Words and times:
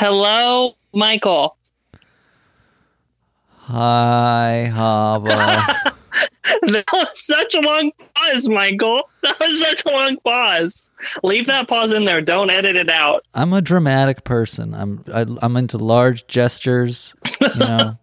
Hello, 0.00 0.76
Michael. 0.94 1.58
Hi, 3.58 4.72
Hava. 4.74 5.28
that 6.68 6.84
was 6.90 7.08
such 7.12 7.54
a 7.54 7.60
long 7.60 7.92
pause, 8.14 8.48
Michael. 8.48 9.10
That 9.22 9.38
was 9.38 9.60
such 9.60 9.82
a 9.84 9.90
long 9.90 10.16
pause. 10.24 10.88
Leave 11.22 11.48
that 11.48 11.68
pause 11.68 11.92
in 11.92 12.06
there. 12.06 12.22
Don't 12.22 12.48
edit 12.48 12.76
it 12.76 12.88
out. 12.88 13.26
I'm 13.34 13.52
a 13.52 13.60
dramatic 13.60 14.24
person. 14.24 14.72
I'm 14.72 15.04
I, 15.12 15.26
I'm 15.42 15.54
into 15.58 15.76
large 15.76 16.26
gestures. 16.28 17.14
You 17.38 17.56
know, 17.56 17.98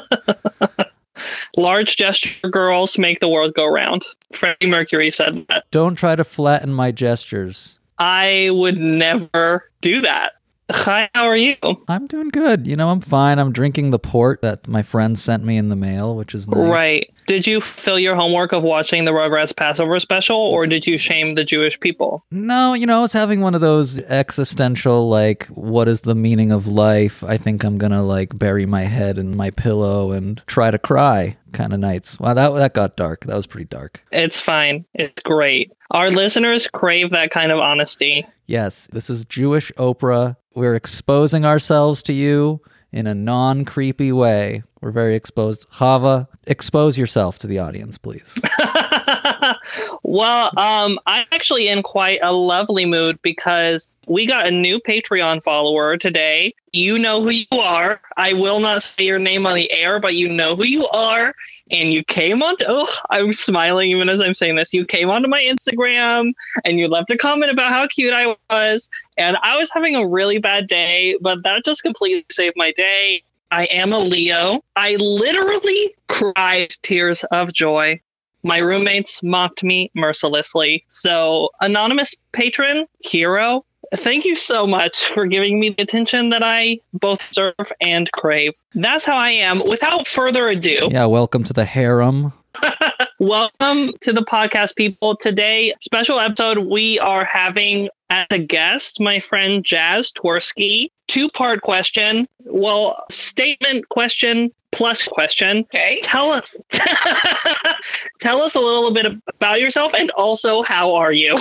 Large 1.57 1.97
gesture 1.97 2.47
girls 2.51 2.99
make 2.99 3.21
the 3.21 3.27
world 3.27 3.55
go 3.55 3.65
round. 3.65 4.05
Freddie 4.33 4.67
Mercury 4.67 5.09
said 5.09 5.47
that. 5.49 5.63
don't 5.71 5.95
try 5.95 6.15
to 6.15 6.23
flatten 6.23 6.71
my 6.71 6.91
gestures. 6.91 7.79
I 7.97 8.51
would 8.51 8.77
never 8.77 9.71
do 9.81 10.01
that. 10.01 10.33
Hi, 10.69 11.09
how 11.15 11.23
are 11.23 11.37
you? 11.37 11.55
I'm 11.87 12.07
doing 12.07 12.29
good. 12.29 12.67
You 12.67 12.75
know, 12.75 12.89
I'm 12.89 12.99
fine. 12.99 13.39
I'm 13.39 13.53
drinking 13.53 13.91
the 13.91 13.99
port 13.99 14.41
that 14.41 14.67
my 14.67 14.83
friend 14.83 15.17
sent 15.17 15.43
me 15.43 15.57
in 15.57 15.69
the 15.69 15.75
mail, 15.77 16.15
which 16.15 16.35
is 16.35 16.47
nice. 16.47 16.69
Right. 16.69 17.13
Did 17.25 17.47
you 17.47 17.61
fill 17.61 17.99
your 17.99 18.15
homework 18.15 18.51
of 18.51 18.63
watching 18.63 19.05
the 19.05 19.11
Rugrats 19.11 19.55
Passover 19.55 19.99
special, 19.99 20.37
or 20.37 20.65
did 20.67 20.85
you 20.87 20.97
shame 20.97 21.35
the 21.35 21.43
Jewish 21.43 21.79
people? 21.79 22.25
No, 22.31 22.73
you 22.73 22.85
know, 22.85 22.99
I 22.99 23.01
was 23.01 23.13
having 23.13 23.41
one 23.41 23.55
of 23.55 23.61
those 23.61 23.99
existential, 23.99 25.09
like, 25.09 25.45
what 25.47 25.87
is 25.87 26.01
the 26.01 26.15
meaning 26.15 26.51
of 26.51 26.67
life? 26.67 27.23
I 27.23 27.37
think 27.37 27.63
I'm 27.63 27.77
gonna 27.77 28.03
like 28.03 28.37
bury 28.37 28.65
my 28.65 28.83
head 28.83 29.17
in 29.17 29.35
my 29.35 29.51
pillow 29.51 30.11
and 30.11 30.41
try 30.47 30.71
to 30.71 30.79
cry 30.79 31.37
kind 31.53 31.73
of 31.73 31.79
nights. 31.79 32.19
Wow, 32.19 32.33
that 32.33 32.49
that 32.55 32.73
got 32.73 32.97
dark. 32.97 33.25
That 33.25 33.35
was 33.35 33.47
pretty 33.47 33.67
dark. 33.67 34.01
It's 34.11 34.39
fine. 34.39 34.85
It's 34.93 35.21
great. 35.23 35.71
Our 35.91 36.11
listeners 36.11 36.67
crave 36.67 37.11
that 37.11 37.31
kind 37.31 37.51
of 37.51 37.59
honesty. 37.59 38.25
Yes, 38.45 38.87
this 38.91 39.09
is 39.09 39.25
Jewish 39.25 39.71
Oprah. 39.77 40.37
We're 40.57 40.73
exposing 40.73 41.45
ourselves 41.45 42.01
to 42.01 42.13
you 42.13 42.61
in 42.91 43.05
a 43.05 43.13
non 43.13 43.63
creepy 43.63 44.11
way. 44.11 44.63
We're 44.81 44.89
very 44.89 45.13
exposed. 45.13 45.67
Hava, 45.69 46.27
expose 46.47 46.97
yourself 46.97 47.37
to 47.39 47.47
the 47.47 47.59
audience, 47.59 47.99
please. 47.99 48.39
well, 50.03 50.51
um, 50.57 50.99
I'm 51.05 51.25
actually 51.31 51.67
in 51.67 51.83
quite 51.83 52.19
a 52.21 52.31
lovely 52.31 52.85
mood 52.85 53.21
because 53.21 53.89
we 54.07 54.25
got 54.25 54.47
a 54.47 54.51
new 54.51 54.79
Patreon 54.79 55.43
follower 55.43 55.97
today. 55.97 56.53
You 56.71 56.97
know 56.97 57.21
who 57.21 57.29
you 57.29 57.45
are. 57.51 57.99
I 58.15 58.33
will 58.33 58.59
not 58.59 58.83
say 58.83 59.05
your 59.05 59.19
name 59.19 59.45
on 59.45 59.55
the 59.55 59.71
air, 59.71 59.99
but 59.99 60.15
you 60.15 60.29
know 60.29 60.55
who 60.55 60.63
you 60.63 60.87
are. 60.87 61.33
And 61.69 61.91
you 61.91 62.03
came 62.03 62.41
on. 62.41 62.55
Oh, 62.67 62.87
I'm 63.09 63.33
smiling 63.33 63.91
even 63.91 64.09
as 64.09 64.21
I'm 64.21 64.33
saying 64.33 64.55
this. 64.55 64.73
You 64.73 64.85
came 64.85 65.09
onto 65.09 65.27
my 65.27 65.41
Instagram 65.41 66.33
and 66.63 66.79
you 66.79 66.87
left 66.87 67.11
a 67.11 67.17
comment 67.17 67.51
about 67.51 67.73
how 67.73 67.87
cute 67.87 68.13
I 68.13 68.35
was. 68.49 68.89
And 69.17 69.37
I 69.41 69.57
was 69.57 69.69
having 69.71 69.95
a 69.95 70.07
really 70.07 70.37
bad 70.37 70.67
day, 70.67 71.17
but 71.21 71.43
that 71.43 71.65
just 71.65 71.83
completely 71.83 72.25
saved 72.29 72.55
my 72.55 72.71
day. 72.71 73.23
I 73.51 73.65
am 73.65 73.93
a 73.93 73.99
Leo. 73.99 74.61
I 74.75 74.95
literally 74.95 75.95
cried 76.07 76.73
tears 76.81 77.23
of 77.31 77.53
joy. 77.53 78.01
My 78.43 78.57
roommates 78.57 79.21
mocked 79.23 79.63
me 79.63 79.91
mercilessly. 79.95 80.83
So, 80.87 81.49
anonymous 81.59 82.15
patron, 82.31 82.85
hero, 82.99 83.65
thank 83.95 84.25
you 84.25 84.35
so 84.35 84.67
much 84.67 85.05
for 85.05 85.25
giving 85.25 85.59
me 85.59 85.69
the 85.69 85.81
attention 85.81 86.29
that 86.29 86.43
I 86.43 86.79
both 86.93 87.27
deserve 87.27 87.71
and 87.81 88.11
crave. 88.11 88.53
That's 88.75 89.05
how 89.05 89.17
I 89.17 89.31
am. 89.31 89.67
Without 89.67 90.07
further 90.07 90.49
ado, 90.49 90.87
Yeah, 90.91 91.05
welcome 91.05 91.43
to 91.45 91.53
the 91.53 91.65
harem. 91.65 92.33
welcome 93.19 93.93
to 94.01 94.13
the 94.13 94.23
podcast, 94.23 94.75
people. 94.75 95.15
Today, 95.15 95.73
special 95.81 96.19
episode, 96.19 96.59
we 96.59 96.99
are 96.99 97.23
having 97.25 97.89
as 98.09 98.27
a 98.29 98.39
guest 98.39 98.99
my 98.99 99.19
friend 99.19 99.63
Jazz 99.63 100.11
Tversky. 100.11 100.91
Two 101.07 101.29
part 101.29 101.61
question. 101.61 102.27
Well, 102.45 103.03
statement 103.09 103.89
question 103.89 104.51
plus 104.71 105.07
question. 105.07 105.59
Okay. 105.59 105.99
Tell 106.03 106.31
us, 106.31 106.55
tell 108.19 108.41
us 108.41 108.55
a 108.55 108.59
little 108.59 108.93
bit 108.93 109.05
about 109.27 109.59
yourself, 109.59 109.93
and 109.93 110.11
also 110.11 110.63
how 110.63 110.95
are 110.95 111.11
you? 111.11 111.37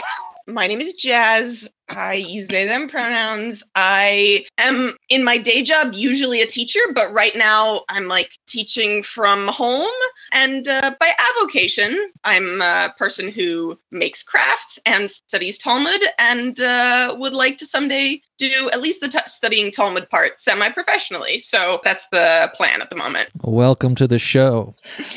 My 0.47 0.67
name 0.67 0.81
is 0.81 0.95
Jazz. 0.95 1.69
I 1.89 2.15
use 2.15 2.49
they 2.49 2.65
them 2.65 2.89
pronouns. 2.89 3.63
I 3.75 4.45
am 4.59 4.97
in 5.09 5.25
my 5.25 5.39
day 5.39 5.63
job 5.63 5.91
usually 5.95 6.43
a 6.43 6.47
teacher, 6.47 6.81
but 6.95 7.13
right 7.13 7.37
now 7.37 7.85
I'm 7.89 8.09
like 8.09 8.33
teaching 8.47 9.03
from 9.03 9.49
home. 9.49 9.91
And 10.33 10.67
uh, 10.67 10.95
by 10.99 11.13
avocation, 11.39 12.13
I'm 12.25 12.61
a 12.61 12.95
person 12.99 13.31
who 13.31 13.79
makes 13.91 14.23
crafts 14.23 14.79
and 14.85 15.11
studies 15.11 15.59
Talmud 15.59 16.03
and 16.19 16.61
uh, 16.61 17.15
would 17.19 17.35
like 17.35 17.59
to 17.59 17.67
someday 17.67 18.21
do 18.39 18.69
at 18.71 18.81
least 18.81 19.01
the 19.01 19.09
t- 19.09 19.19
studying 19.27 19.71
Talmud 19.71 20.11
part 20.11 20.41
semi 20.41 20.69
professionally. 20.71 21.39
So 21.39 21.81
that's 21.85 22.07
the 22.13 22.51
plan 22.55 22.83
at 22.83 22.91
the 22.91 22.97
moment. 22.97 23.31
Welcome 23.43 23.95
to 23.97 24.07
the 24.07 24.19
show. 24.19 24.75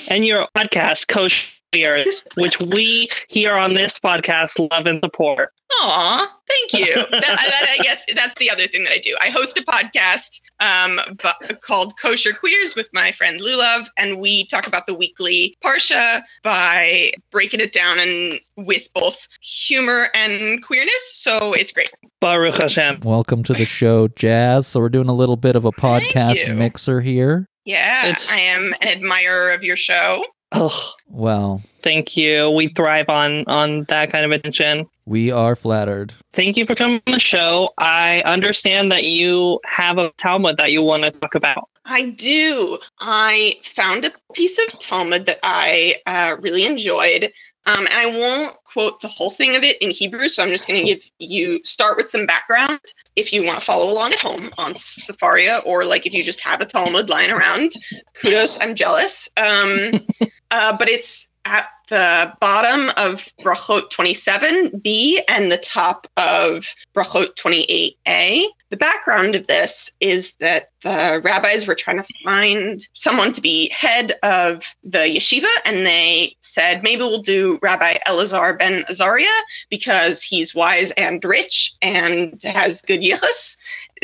and 0.09 0.25
your 0.25 0.47
podcast, 0.55 1.07
Kosher 1.07 1.47
Queers, 1.71 2.23
which 2.35 2.59
we 2.59 3.09
here 3.27 3.55
on 3.55 3.73
this 3.73 3.99
podcast 3.99 4.57
love 4.71 4.85
and 4.85 4.99
support. 5.03 5.53
Aw, 5.71 6.27
thank 6.47 6.73
you. 6.73 6.95
that, 7.11 7.21
that, 7.21 7.75
I 7.79 7.83
guess 7.83 8.03
that's 8.15 8.33
the 8.39 8.49
other 8.49 8.67
thing 8.67 8.83
that 8.85 8.93
I 8.93 8.97
do. 8.97 9.15
I 9.21 9.29
host 9.29 9.57
a 9.57 9.61
podcast 9.63 10.39
um, 10.59 10.99
bu- 11.17 11.55
called 11.61 11.93
Kosher 12.01 12.33
Queers 12.33 12.75
with 12.75 12.89
my 12.91 13.11
friend 13.11 13.39
Lulav, 13.39 13.87
and 13.97 14.19
we 14.19 14.45
talk 14.47 14.65
about 14.65 14.87
the 14.87 14.95
weekly 14.95 15.55
Parsha 15.63 16.23
by 16.43 17.11
breaking 17.31 17.59
it 17.59 17.71
down 17.71 17.99
and 17.99 18.39
with 18.57 18.91
both 18.93 19.27
humor 19.41 20.09
and 20.15 20.63
queerness. 20.65 21.11
So 21.13 21.53
it's 21.53 21.71
great. 21.71 21.91
Baruch 22.19 22.55
Hashem. 22.61 23.01
Welcome 23.03 23.43
to 23.43 23.53
the 23.53 23.65
show, 23.65 24.07
Jazz. 24.07 24.65
So 24.65 24.79
we're 24.79 24.89
doing 24.89 25.07
a 25.09 25.13
little 25.15 25.37
bit 25.37 25.55
of 25.55 25.65
a 25.65 25.71
podcast 25.71 26.55
mixer 26.55 26.99
here. 26.99 27.47
Yeah, 27.65 28.07
It's- 28.07 28.31
I 28.31 28.39
am 28.39 28.73
an 28.81 28.87
admirer 28.87 29.51
of 29.51 29.63
your 29.63 29.77
show. 29.77 30.25
Oh, 30.51 30.93
Well, 31.09 31.61
thank 31.83 32.17
you. 32.17 32.49
We 32.49 32.69
thrive 32.69 33.07
on 33.09 33.43
on 33.47 33.83
that 33.89 34.11
kind 34.11 34.25
of 34.25 34.31
attention. 34.31 34.87
we 35.05 35.31
are 35.31 35.55
flattered. 35.55 36.13
Thank 36.31 36.57
you 36.57 36.65
for 36.65 36.75
coming 36.75 37.01
on 37.07 37.13
the 37.13 37.19
show. 37.19 37.69
I 37.77 38.21
understand 38.21 38.91
that 38.91 39.03
you 39.03 39.59
have 39.65 39.97
a 39.97 40.11
Talmud 40.17 40.57
that 40.57 40.71
you 40.71 40.81
want 40.81 41.03
to 41.03 41.11
talk 41.11 41.35
about. 41.35 41.69
I 41.85 42.09
do. 42.11 42.77
I 42.99 43.55
found 43.63 44.05
a 44.05 44.11
piece 44.33 44.59
of 44.59 44.77
Talmud 44.79 45.25
that 45.25 45.39
I 45.43 45.95
uh, 46.05 46.35
really 46.39 46.65
enjoyed. 46.65 47.31
Um, 47.65 47.85
and 47.85 47.93
I 47.93 48.05
won't 48.07 48.55
quote 48.63 49.01
the 49.01 49.07
whole 49.07 49.31
thing 49.31 49.55
of 49.55 49.63
it 49.63 49.81
in 49.81 49.91
Hebrew, 49.91 50.27
so 50.29 50.41
I'm 50.41 50.49
just 50.49 50.67
going 50.67 50.85
to 50.85 50.93
give 50.93 51.03
you 51.19 51.59
start 51.63 51.97
with 51.97 52.09
some 52.09 52.25
background 52.25 52.79
if 53.15 53.33
you 53.33 53.43
want 53.43 53.59
to 53.59 53.65
follow 53.65 53.91
along 53.91 54.13
at 54.13 54.19
home 54.19 54.49
on 54.57 54.73
Sefaria, 54.75 55.65
or 55.65 55.85
like 55.85 56.05
if 56.05 56.13
you 56.13 56.23
just 56.23 56.41
have 56.41 56.61
a 56.61 56.65
Talmud 56.65 57.09
lying 57.09 57.31
around. 57.31 57.73
Kudos, 58.15 58.59
I'm 58.59 58.75
jealous. 58.75 59.29
Um, 59.37 59.91
uh, 60.51 60.77
but 60.77 60.89
it's 60.89 61.27
at 61.49 61.67
the 61.89 62.31
bottom 62.39 62.91
of 62.95 63.27
Brachot 63.41 63.89
27b 63.91 65.21
and 65.27 65.51
the 65.51 65.57
top 65.57 66.05
of 66.15 66.67
Brachot 66.93 67.35
28a. 67.35 68.45
The 68.69 68.77
background 68.77 69.35
of 69.35 69.47
this 69.47 69.89
is 69.99 70.33
that 70.39 70.69
the 70.83 71.19
rabbis 71.23 71.65
were 71.65 71.73
trying 71.73 71.97
to 71.97 72.07
find 72.23 72.87
someone 72.93 73.31
to 73.31 73.41
be 73.41 73.69
head 73.69 74.13
of 74.21 74.63
the 74.83 74.99
yeshiva, 74.99 75.49
and 75.65 75.87
they 75.87 76.35
said, 76.41 76.83
maybe 76.83 77.01
we'll 77.01 77.23
do 77.23 77.57
Rabbi 77.63 77.97
Elazar 78.07 78.59
ben 78.59 78.83
Azaria 78.83 79.25
because 79.71 80.21
he's 80.21 80.53
wise 80.53 80.91
and 80.91 81.23
rich 81.25 81.73
and 81.81 82.39
has 82.43 82.83
good 82.83 83.01
yichus. 83.01 83.57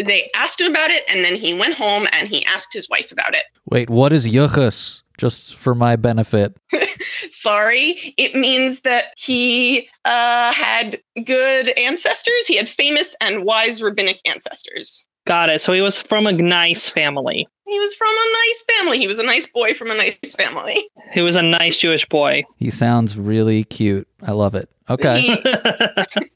They 0.04 0.32
asked 0.34 0.60
him 0.60 0.72
about 0.72 0.90
it, 0.90 1.04
and 1.08 1.24
then 1.24 1.36
he 1.36 1.54
went 1.54 1.76
home 1.76 2.08
and 2.12 2.28
he 2.28 2.44
asked 2.48 2.74
his 2.74 2.90
wife 2.90 3.12
about 3.12 3.36
it. 3.36 3.44
Wait, 3.66 3.92
what 3.92 4.12
is 4.12 4.26
yuchas? 4.26 5.04
Just 5.18 5.56
for 5.56 5.74
my 5.76 5.96
benefit. 5.96 6.56
Sorry, 7.30 8.14
it 8.18 8.36
means 8.36 8.82
that 8.82 9.14
he 9.18 9.90
uh, 10.04 10.52
had 10.54 11.00
good 11.24 11.70
ancestors. 11.78 12.48
He 12.48 12.56
had 12.58 12.68
famous 12.70 13.16
and 13.22 13.44
wise 13.44 13.82
rabbinic 13.82 14.20
ancestors. 14.26 15.06
Got 15.26 15.50
it. 15.50 15.62
So 15.62 15.74
he 15.74 15.82
was 15.82 16.02
from 16.02 16.28
a 16.28 16.32
nice 16.32 16.90
family. 16.90 17.48
He 17.66 17.80
was 17.80 17.94
from 17.96 18.10
a 18.10 18.32
nice 18.48 18.64
family. 18.78 19.00
He 19.00 19.08
was 19.08 19.18
a 19.18 19.24
nice 19.24 19.48
boy 19.48 19.74
from 19.74 19.90
a 19.90 19.96
nice 19.98 20.34
family. 20.38 20.88
He 21.14 21.22
was 21.22 21.36
a 21.36 21.42
nice 21.42 21.78
Jewish 21.78 22.06
boy. 22.06 22.44
He 22.58 22.70
sounds 22.70 23.18
really 23.18 23.64
cute. 23.64 24.08
I 24.22 24.34
love 24.34 24.54
it. 24.54 24.70
Okay. 24.88 25.22
He- 25.22 25.42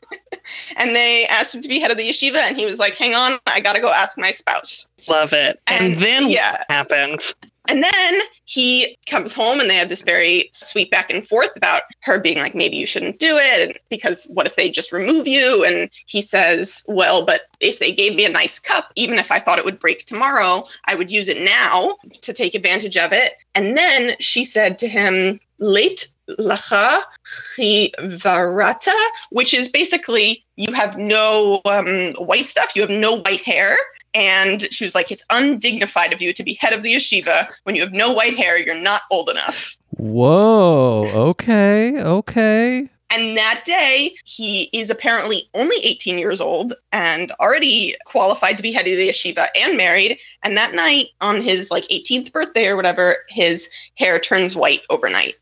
and 0.76 0.96
they 0.96 1.28
asked 1.28 1.54
him 1.54 1.62
to 1.62 1.68
be 1.70 1.80
head 1.80 1.92
of 1.92 1.98
the 1.98 2.10
yeshiva, 2.10 2.38
and 2.38 2.58
he 2.58 2.66
was 2.66 2.80
like, 2.80 2.96
"Hang 2.96 3.14
on, 3.14 3.38
I 3.46 3.60
gotta 3.60 3.80
go 3.80 3.92
ask 3.92 4.18
my 4.18 4.32
spouse." 4.32 4.88
Love 5.08 5.34
it. 5.34 5.60
And, 5.68 5.94
And- 5.94 6.02
then 6.02 6.30
yeah. 6.30 6.52
what 6.54 6.66
happened? 6.70 7.20
And 7.70 7.84
then 7.84 8.20
he 8.46 8.98
comes 9.06 9.32
home 9.32 9.60
and 9.60 9.70
they 9.70 9.76
have 9.76 9.90
this 9.90 10.02
very 10.02 10.50
sweet 10.54 10.90
back 10.90 11.12
and 11.12 11.28
forth 11.28 11.52
about 11.56 11.84
her 12.02 12.20
being 12.20 12.40
like, 12.40 12.56
maybe 12.56 12.78
you 12.78 12.88
shouldn't 12.88 13.20
do 13.20 13.38
it. 13.38 13.78
Because 13.90 14.26
what 14.26 14.48
if 14.48 14.56
they 14.56 14.72
just 14.72 14.92
remove 14.92 15.28
you? 15.28 15.64
And 15.64 15.90
he 16.08 16.24
says, 16.24 16.84
well, 16.88 17.26
but 17.26 17.42
if 17.60 17.78
they 17.78 17.92
gave 17.92 18.16
me 18.16 18.26
a 18.26 18.30
nice 18.30 18.58
cup, 18.58 18.92
even 18.96 19.20
if 19.20 19.32
I 19.32 19.40
thought 19.40 19.60
it 19.60 19.66
would 19.66 19.80
break 19.80 20.06
tomorrow, 20.06 20.66
I 20.88 20.96
would 20.96 21.12
use 21.12 21.28
it 21.28 21.42
now 21.42 21.98
to 22.22 22.34
take 22.34 22.56
advantage 22.56 22.98
of 22.98 23.14
it. 23.14 23.34
And 23.54 23.78
then 23.78 24.16
she 24.20 24.46
said 24.46 24.80
to 24.80 24.88
him, 24.88 25.40
late 25.60 26.08
lacha 26.40 27.04
chivarata, 27.26 28.96
which 29.32 29.54
is 29.54 29.68
basically 29.68 30.44
you 30.56 30.74
have 30.74 30.98
no 30.98 31.62
um, 31.66 32.14
white 32.18 32.48
stuff, 32.48 32.76
you 32.76 32.82
have 32.82 32.92
no 32.92 33.18
white 33.22 33.42
hair. 33.42 33.78
And 34.14 34.72
she 34.72 34.84
was 34.84 34.96
like, 34.96 35.12
It's 35.12 35.24
undignified 35.30 36.14
of 36.14 36.22
you 36.22 36.34
to 36.34 36.44
be 36.44 36.54
head 36.56 36.74
of 36.74 36.82
the 36.82 36.96
yeshiva. 36.96 37.48
When 37.64 37.76
you 37.76 37.82
have 37.82 37.94
no 37.94 38.12
white 38.12 38.38
hair, 38.38 38.58
you're 38.58 38.76
not 38.76 39.02
old 39.12 39.30
enough. 39.30 39.76
Whoa. 39.98 41.10
Okay. 41.30 42.02
Okay. 42.02 42.90
And 43.12 43.36
that 43.38 43.64
day, 43.66 44.16
he 44.24 44.70
is 44.72 44.92
apparently 44.92 45.50
only 45.56 45.78
18 45.84 46.20
years 46.20 46.40
old 46.40 46.74
and 46.92 47.32
already 47.40 47.96
qualified 48.06 48.56
to 48.58 48.64
be 48.64 48.72
head 48.72 48.88
of 48.88 48.98
the 48.98 49.10
yeshiva 49.10 49.48
and 49.56 49.76
married. 49.76 50.20
And 50.44 50.56
that 50.58 50.76
night, 50.76 51.08
on 51.20 51.42
his 51.42 51.72
like 51.72 51.88
18th 51.88 52.32
birthday 52.32 52.68
or 52.68 52.76
whatever, 52.76 53.18
his 53.28 53.68
hair 53.96 54.20
turns 54.20 54.56
white 54.56 54.84
overnight. 54.92 55.36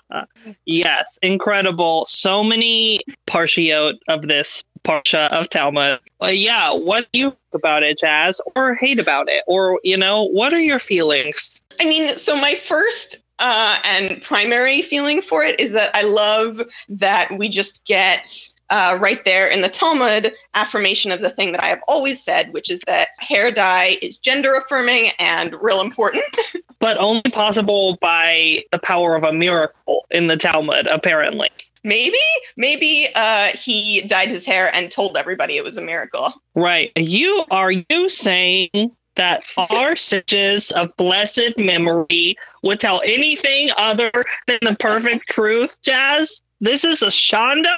yes, 0.65 1.19
incredible. 1.23 2.05
So 2.07 2.43
many 2.43 3.01
partiot 3.27 3.95
of 4.09 4.23
this 4.23 4.65
parsha 4.85 5.31
of 5.31 5.49
Talmud. 5.51 6.01
Yeah, 6.23 6.73
what 6.73 7.07
do 7.13 7.19
you 7.19 7.31
think 7.31 7.55
about 7.55 7.83
it, 7.83 7.99
Jazz, 7.99 8.41
or 8.55 8.75
hate 8.75 9.01
about 9.01 9.29
it, 9.29 9.45
or 9.47 9.81
you 9.83 9.97
know, 9.97 10.25
what 10.25 10.53
are 10.53 10.61
your 10.61 10.79
feelings? 10.79 11.61
I 11.81 11.85
mean, 11.85 12.17
so 12.17 12.37
my 12.37 12.55
first 12.55 13.17
uh, 13.39 13.79
and 13.85 14.23
primary 14.23 14.83
feeling 14.83 15.21
for 15.21 15.45
it 15.45 15.61
is 15.61 15.73
that 15.73 15.95
I 15.95 16.03
love 16.03 16.61
that 16.89 17.37
we 17.37 17.49
just 17.49 17.85
get 17.85 18.49
uh, 18.71 18.99
right 19.01 19.25
there 19.25 19.47
in 19.47 19.61
the 19.61 19.69
Talmud 19.69 20.33
affirmation 20.55 21.13
of 21.13 21.21
the 21.21 21.31
thing 21.31 21.53
that 21.53 21.63
I 21.63 21.69
have 21.69 21.83
always 21.87 22.23
said, 22.23 22.53
which 22.53 22.71
is 22.71 22.81
that 22.87 23.09
hair 23.19 23.51
dye 23.51 23.97
is 24.03 24.17
gender 24.17 24.55
affirming 24.55 25.11
and 25.19 25.55
real 25.61 25.81
important. 25.81 26.25
but 26.79 26.97
only 26.99 27.31
possible 27.33 27.99
by 28.01 28.65
the 28.73 28.79
power 28.79 29.15
of 29.15 29.25
a 29.25 29.33
miracle 29.33 30.07
in 30.11 30.27
the 30.27 30.37
Talmud, 30.37 30.87
apparently. 30.87 31.51
Maybe, 31.85 32.19
maybe 32.57 33.07
uh, 33.15 33.49
he 33.55 34.03
dyed 34.03 34.29
his 34.29 34.45
hair 34.45 34.75
and 34.75 34.91
told 34.91 35.17
everybody 35.17 35.57
it 35.57 35.63
was 35.63 35.77
a 35.77 35.83
miracle. 35.83 36.33
Right. 36.57 36.91
You 36.97 37.45
are 37.49 37.71
you 37.71 38.09
saying 38.09 38.91
that 39.15 39.45
our 39.57 39.97
sages 39.97 40.73
of 40.73 40.97
blessed 40.97 41.57
memory 41.57 42.37
would 42.63 42.81
tell 42.81 43.03
anything 43.05 43.71
other 43.77 44.11
than 44.47 44.59
the 44.63 44.77
perfect 44.79 45.29
truth, 45.29 45.81
Jazz? 45.83 46.41
This 46.61 46.85
is 46.85 47.03
a 47.03 47.07
Shonda? 47.07 47.75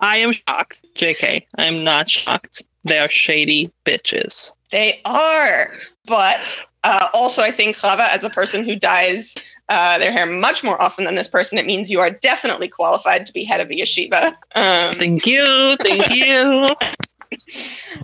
I 0.00 0.18
am 0.18 0.32
shocked. 0.32 0.78
JK, 0.94 1.46
I 1.58 1.64
am 1.64 1.84
not 1.84 2.08
shocked. 2.08 2.62
They 2.84 2.98
are 2.98 3.10
shady 3.10 3.72
bitches. 3.84 4.52
They 4.70 5.00
are. 5.04 5.70
But 6.06 6.58
uh, 6.84 7.08
also, 7.14 7.42
I 7.42 7.50
think 7.50 7.76
Chava, 7.76 8.08
as 8.08 8.24
a 8.24 8.30
person 8.30 8.68
who 8.68 8.76
dyes 8.76 9.34
uh, 9.68 9.98
their 9.98 10.12
hair 10.12 10.26
much 10.26 10.62
more 10.62 10.80
often 10.80 11.06
than 11.06 11.14
this 11.14 11.28
person, 11.28 11.58
it 11.58 11.66
means 11.66 11.90
you 11.90 12.00
are 12.00 12.10
definitely 12.10 12.68
qualified 12.68 13.26
to 13.26 13.32
be 13.32 13.44
head 13.44 13.60
of 13.60 13.70
a 13.70 13.74
yeshiva. 13.74 14.34
Um, 14.54 14.94
thank 14.96 15.26
you. 15.26 15.76
Thank 15.80 16.10
you. 16.14 16.68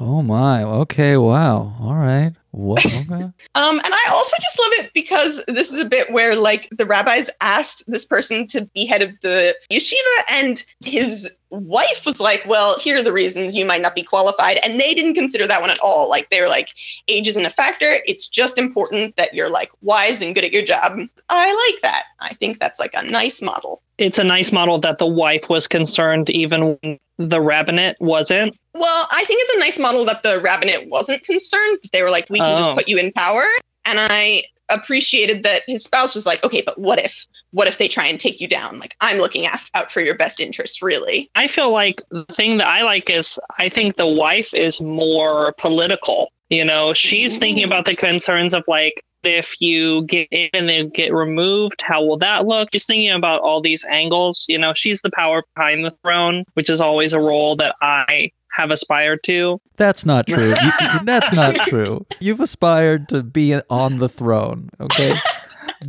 oh 0.01 0.23
my. 0.23 0.65
Okay. 0.65 1.17
Wow. 1.17 1.77
All 1.81 1.95
right. 1.95 2.33
What? 2.53 2.85
Okay. 2.85 2.99
um, 3.11 3.33
and 3.55 3.95
I 3.95 4.07
also 4.11 4.37
just 4.41 4.59
love 4.59 4.85
it 4.85 4.93
because 4.93 5.45
this 5.47 5.73
is 5.73 5.83
a 5.83 5.89
bit 5.89 6.11
where 6.11 6.35
like 6.35 6.69
the 6.71 6.87
rabbis 6.87 7.31
asked 7.41 7.85
this 7.87 8.05
person 8.05 8.47
to 8.49 8.63
be 8.75 8.87
head 8.87 9.03
of 9.03 9.19
the 9.21 9.57
yeshiva, 9.71 10.41
and 10.41 10.65
his 10.81 11.31
wife 11.51 12.05
was 12.05 12.19
like, 12.19 12.45
"Well, 12.47 12.79
here 12.79 12.99
are 12.99 13.03
the 13.05 13.13
reasons 13.13 13.57
you 13.57 13.65
might 13.65 13.83
not 13.83 13.95
be 13.95 14.03
qualified," 14.03 14.59
and 14.65 14.81
they 14.81 14.95
didn't 14.95 15.15
consider 15.15 15.47
that 15.47 15.61
one 15.61 15.71
at 15.71 15.79
all. 15.79 16.11
Like 16.11 16.31
they 16.31 16.41
were 16.41 16.49
like, 16.49 16.71
"Age 17.07 17.29
isn't 17.29 17.47
a 17.47 17.51
factor. 17.51 17.99
It's 18.05 18.27
just 18.27 18.59
important 18.59 19.17
that 19.17 19.33
you're 19.33 19.51
like 19.51 19.71
wise 19.81 20.21
and 20.21 20.35
good 20.35 20.45
at 20.45 20.53
your 20.53 20.65
job." 20.65 20.99
I 21.29 21.73
like 21.73 21.83
that. 21.83 22.05
I 22.19 22.35
think 22.35 22.59
that's 22.59 22.81
like 22.81 22.95
a 22.95 23.03
nice 23.03 23.41
model. 23.41 23.83
It's 24.01 24.19
a 24.19 24.25
nice 24.25 24.51
model 24.51 24.79
that 24.81 24.97
the 24.97 25.07
wife 25.07 25.51
was 25.51 25.67
concerned 25.67 26.31
even 26.31 26.79
when 26.81 26.99
the 27.19 27.39
rabbinate 27.39 27.97
wasn't. 28.01 28.57
Well, 28.73 29.07
I 29.11 29.25
think 29.27 29.43
it's 29.43 29.55
a 29.57 29.59
nice 29.59 29.79
model 29.79 30.07
that 30.07 30.23
the 30.23 30.41
rabbinate 30.41 30.89
wasn't 30.89 31.23
concerned. 31.23 31.81
They 31.93 32.03
were 32.03 32.09
like, 32.09 32.27
"We 32.31 32.39
can 32.39 32.51
oh. 32.51 32.57
just 32.57 32.71
put 32.71 32.89
you 32.89 32.97
in 32.97 33.13
power," 33.13 33.45
and 33.85 34.01
I 34.01 34.45
appreciated 34.71 35.43
that 35.43 35.65
his 35.67 35.85
spouse 35.85 36.15
was 36.15 36.25
like, 36.25 36.43
"Okay, 36.43 36.63
but 36.63 36.79
what 36.79 36.99
if? 36.99 37.27
What 37.51 37.69
if 37.69 37.77
they 37.77 37.89
try 37.89 38.07
and 38.07 38.19
take 38.19 38.41
you 38.41 38.49
down? 38.49 38.79
Like, 38.79 38.97
I'm 39.03 39.19
looking 39.19 39.47
out 39.47 39.91
for 39.91 40.01
your 40.01 40.15
best 40.15 40.41
interest, 40.41 40.81
really." 40.81 41.31
I 41.35 41.47
feel 41.47 41.71
like 41.71 42.01
the 42.11 42.25
thing 42.25 42.57
that 42.57 42.69
I 42.69 42.85
like 42.85 43.11
is 43.11 43.39
I 43.59 43.69
think 43.69 43.97
the 43.97 44.07
wife 44.07 44.55
is 44.55 44.81
more 44.81 45.53
political. 45.59 46.33
You 46.49 46.65
know, 46.65 46.95
she's 46.95 47.37
thinking 47.37 47.65
about 47.65 47.85
the 47.85 47.95
concerns 47.95 48.55
of 48.55 48.65
like 48.67 49.05
if 49.23 49.61
you 49.61 50.05
get 50.07 50.29
in 50.31 50.51
and 50.53 50.69
then 50.69 50.89
get 50.89 51.13
removed, 51.13 51.83
how 51.83 52.05
will 52.05 52.19
that 52.19 52.47
look? 52.47 52.71
Just 52.71 52.87
thinking 52.87 53.11
about 53.11 53.41
all 53.41 53.61
these 53.61 53.85
angles, 53.85 54.45
you 54.49 54.59
know, 54.59 54.73
she's 54.75 55.01
the 55.03 55.11
power 55.11 55.43
behind 55.55 55.85
the 55.85 55.95
throne, 56.03 56.45
which 56.55 56.71
is 56.71 56.81
always 56.81 57.13
a 57.13 57.21
role 57.21 57.57
that 57.57 57.77
I 57.81 58.31
have 58.53 58.71
aspired 58.71 59.23
to. 59.25 59.61
That's 59.77 60.05
not 60.05 60.27
true. 60.27 60.51
you, 60.51 60.73
that's 61.05 61.33
not 61.33 61.55
true. 61.69 62.07
You've 62.21 62.41
aspired 62.41 63.09
to 63.11 63.23
be 63.23 63.61
on 63.71 63.99
the 63.99 64.09
throne, 64.09 64.71
okay? 64.81 65.15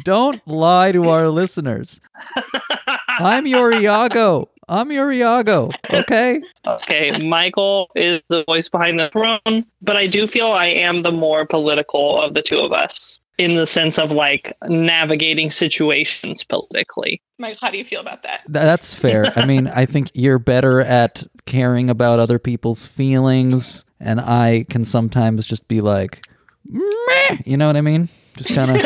Don't 0.03 0.45
lie 0.47 0.91
to 0.91 1.09
our 1.09 1.27
listeners. 1.27 1.99
I'm 3.07 3.45
your 3.45 3.73
Iago. 3.73 4.49
I'm 4.69 4.91
your 4.91 5.11
Iago. 5.11 5.69
Okay. 5.91 6.41
Okay. 6.65 7.27
Michael 7.27 7.89
is 7.95 8.21
the 8.29 8.45
voice 8.45 8.69
behind 8.69 8.99
the 8.99 9.09
throne, 9.09 9.65
but 9.81 9.97
I 9.97 10.07
do 10.07 10.27
feel 10.27 10.47
I 10.51 10.67
am 10.67 11.01
the 11.01 11.11
more 11.11 11.45
political 11.45 12.21
of 12.21 12.33
the 12.35 12.41
two 12.41 12.59
of 12.59 12.71
us 12.71 13.19
in 13.41 13.55
the 13.55 13.65
sense 13.65 13.97
of 13.97 14.11
like 14.11 14.55
navigating 14.67 15.49
situations 15.49 16.43
politically. 16.43 17.23
Mike, 17.39 17.57
how 17.59 17.71
do 17.71 17.79
you 17.79 17.83
feel 17.83 17.99
about 17.99 18.21
that? 18.21 18.41
That's 18.47 18.93
fair. 18.93 19.33
I 19.35 19.45
mean, 19.47 19.67
I 19.67 19.87
think 19.87 20.11
you're 20.13 20.37
better 20.37 20.81
at 20.81 21.23
caring 21.47 21.89
about 21.89 22.19
other 22.19 22.37
people's 22.37 22.85
feelings, 22.85 23.83
and 23.99 24.21
I 24.21 24.67
can 24.69 24.85
sometimes 24.85 25.47
just 25.47 25.67
be 25.67 25.81
like, 25.81 26.23
Meh! 26.65 27.37
you 27.43 27.57
know 27.57 27.65
what 27.65 27.77
I 27.77 27.81
mean? 27.81 28.09
Just 28.37 28.51
kind 28.55 28.69
of. 28.69 28.77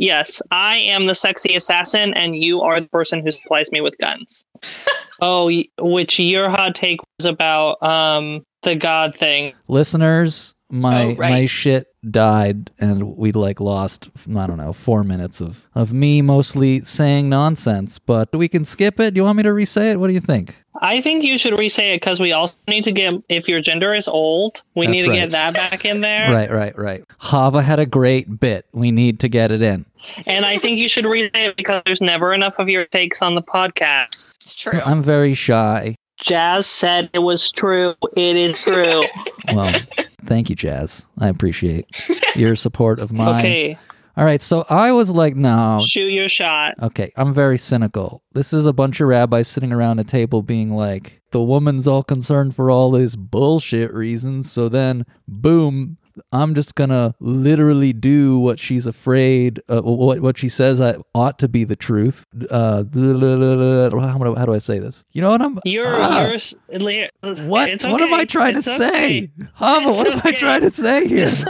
yes, 0.00 0.42
I 0.50 0.78
am 0.78 1.06
the 1.06 1.14
sexy 1.14 1.54
assassin, 1.54 2.14
and 2.14 2.34
you 2.34 2.62
are 2.62 2.80
the 2.80 2.88
person 2.88 3.22
who 3.22 3.30
supplies 3.30 3.70
me 3.70 3.80
with 3.80 3.96
guns. 3.98 4.44
oh, 5.20 5.52
which 5.78 6.18
your 6.18 6.50
hot 6.50 6.74
take 6.74 6.98
was 7.20 7.26
about 7.26 7.80
um, 7.80 8.44
the 8.64 8.74
God 8.74 9.14
thing. 9.14 9.52
Listeners, 9.68 10.56
my 10.74 11.04
oh, 11.04 11.14
right. 11.14 11.30
my 11.30 11.46
shit 11.46 11.86
died 12.10 12.70
and 12.78 13.16
we 13.16 13.32
like 13.32 13.60
lost 13.60 14.10
i 14.36 14.46
don't 14.46 14.58
know 14.58 14.72
four 14.72 15.02
minutes 15.02 15.40
of 15.40 15.66
of 15.74 15.92
me 15.92 16.20
mostly 16.20 16.84
saying 16.84 17.28
nonsense 17.28 17.98
but 17.98 18.34
we 18.34 18.48
can 18.48 18.64
skip 18.64 18.98
it. 19.00 19.14
Do 19.14 19.18
you 19.18 19.24
want 19.24 19.36
me 19.36 19.42
to 19.44 19.52
re-say 19.52 19.92
it? 19.92 20.00
What 20.00 20.08
do 20.08 20.14
you 20.14 20.20
think? 20.20 20.56
I 20.82 21.00
think 21.00 21.22
you 21.22 21.38
should 21.38 21.56
re-say 21.58 21.94
it 21.94 22.00
because 22.00 22.20
we 22.20 22.32
also 22.32 22.56
need 22.66 22.84
to 22.84 22.92
get 22.92 23.14
if 23.28 23.48
your 23.48 23.60
gender 23.60 23.94
is 23.94 24.08
old 24.08 24.62
we 24.74 24.86
That's 24.86 24.96
need 24.96 25.02
to 25.04 25.10
right. 25.10 25.20
get 25.20 25.30
that 25.30 25.54
back 25.54 25.84
in 25.84 26.00
there. 26.00 26.30
Right 26.30 26.50
right 26.50 26.76
right. 26.76 27.04
Hava 27.18 27.62
had 27.62 27.78
a 27.78 27.86
great 27.86 28.40
bit. 28.40 28.66
We 28.72 28.90
need 28.90 29.20
to 29.20 29.28
get 29.28 29.52
it 29.52 29.62
in. 29.62 29.86
And 30.26 30.44
i 30.44 30.58
think 30.58 30.78
you 30.78 30.88
should 30.88 31.06
re 31.06 31.30
say 31.32 31.46
it 31.46 31.56
because 31.56 31.82
there's 31.86 32.00
never 32.00 32.34
enough 32.34 32.58
of 32.58 32.68
your 32.68 32.84
takes 32.86 33.22
on 33.22 33.36
the 33.36 33.42
podcast. 33.42 34.36
It's 34.42 34.54
true. 34.54 34.80
I'm 34.84 35.02
very 35.02 35.34
shy 35.34 35.94
Jazz 36.24 36.66
said 36.66 37.10
it 37.12 37.18
was 37.18 37.52
true. 37.52 37.94
It 38.16 38.36
is 38.36 38.58
true. 38.58 39.02
well, 39.54 39.78
thank 40.24 40.48
you, 40.48 40.56
Jazz. 40.56 41.04
I 41.18 41.28
appreciate 41.28 41.86
your 42.34 42.56
support 42.56 42.98
of 42.98 43.12
mine. 43.12 43.44
Okay. 43.44 43.78
All 44.16 44.24
right, 44.24 44.40
so 44.40 44.64
I 44.70 44.92
was 44.92 45.10
like, 45.10 45.34
no. 45.34 45.80
Shoot 45.84 46.12
your 46.12 46.28
shot. 46.28 46.74
Okay, 46.80 47.12
I'm 47.16 47.34
very 47.34 47.58
cynical. 47.58 48.22
This 48.32 48.52
is 48.52 48.64
a 48.64 48.72
bunch 48.72 49.00
of 49.00 49.08
rabbis 49.08 49.48
sitting 49.48 49.72
around 49.72 49.98
a 49.98 50.04
table 50.04 50.40
being 50.40 50.70
like, 50.70 51.20
the 51.32 51.42
woman's 51.42 51.86
all 51.86 52.04
concerned 52.04 52.54
for 52.54 52.70
all 52.70 52.92
these 52.92 53.16
bullshit 53.16 53.92
reasons. 53.92 54.50
So 54.50 54.68
then, 54.68 55.04
boom, 55.26 55.98
I'm 56.32 56.54
just 56.54 56.74
gonna 56.74 57.14
literally 57.20 57.92
do 57.92 58.38
what 58.38 58.58
she's 58.58 58.86
afraid, 58.86 59.60
uh, 59.68 59.82
what 59.82 60.20
what 60.20 60.38
she 60.38 60.48
says 60.48 60.80
I 60.80 60.96
ought 61.14 61.38
to 61.40 61.48
be 61.48 61.64
the 61.64 61.76
truth. 61.76 62.26
Uh, 62.50 62.84
how, 62.84 64.18
do, 64.18 64.34
how 64.34 64.46
do 64.46 64.54
I 64.54 64.58
say 64.58 64.78
this? 64.78 65.04
You 65.12 65.22
know 65.22 65.30
what 65.30 65.42
I'm? 65.42 65.58
You're, 65.64 65.86
ah, 65.86 66.28
you're 66.28 67.08
what? 67.46 67.70
Okay. 67.70 67.90
What 67.90 68.02
am 68.02 68.14
I 68.14 68.24
trying 68.24 68.56
it's 68.56 68.66
to 68.66 68.76
say? 68.76 69.30
Hava, 69.54 69.90
what 69.90 70.06
okay. 70.06 70.16
am 70.16 70.22
I 70.24 70.32
trying 70.32 70.60
to 70.62 70.70
say 70.70 71.06
here? 71.08 71.30
Just, 71.30 71.46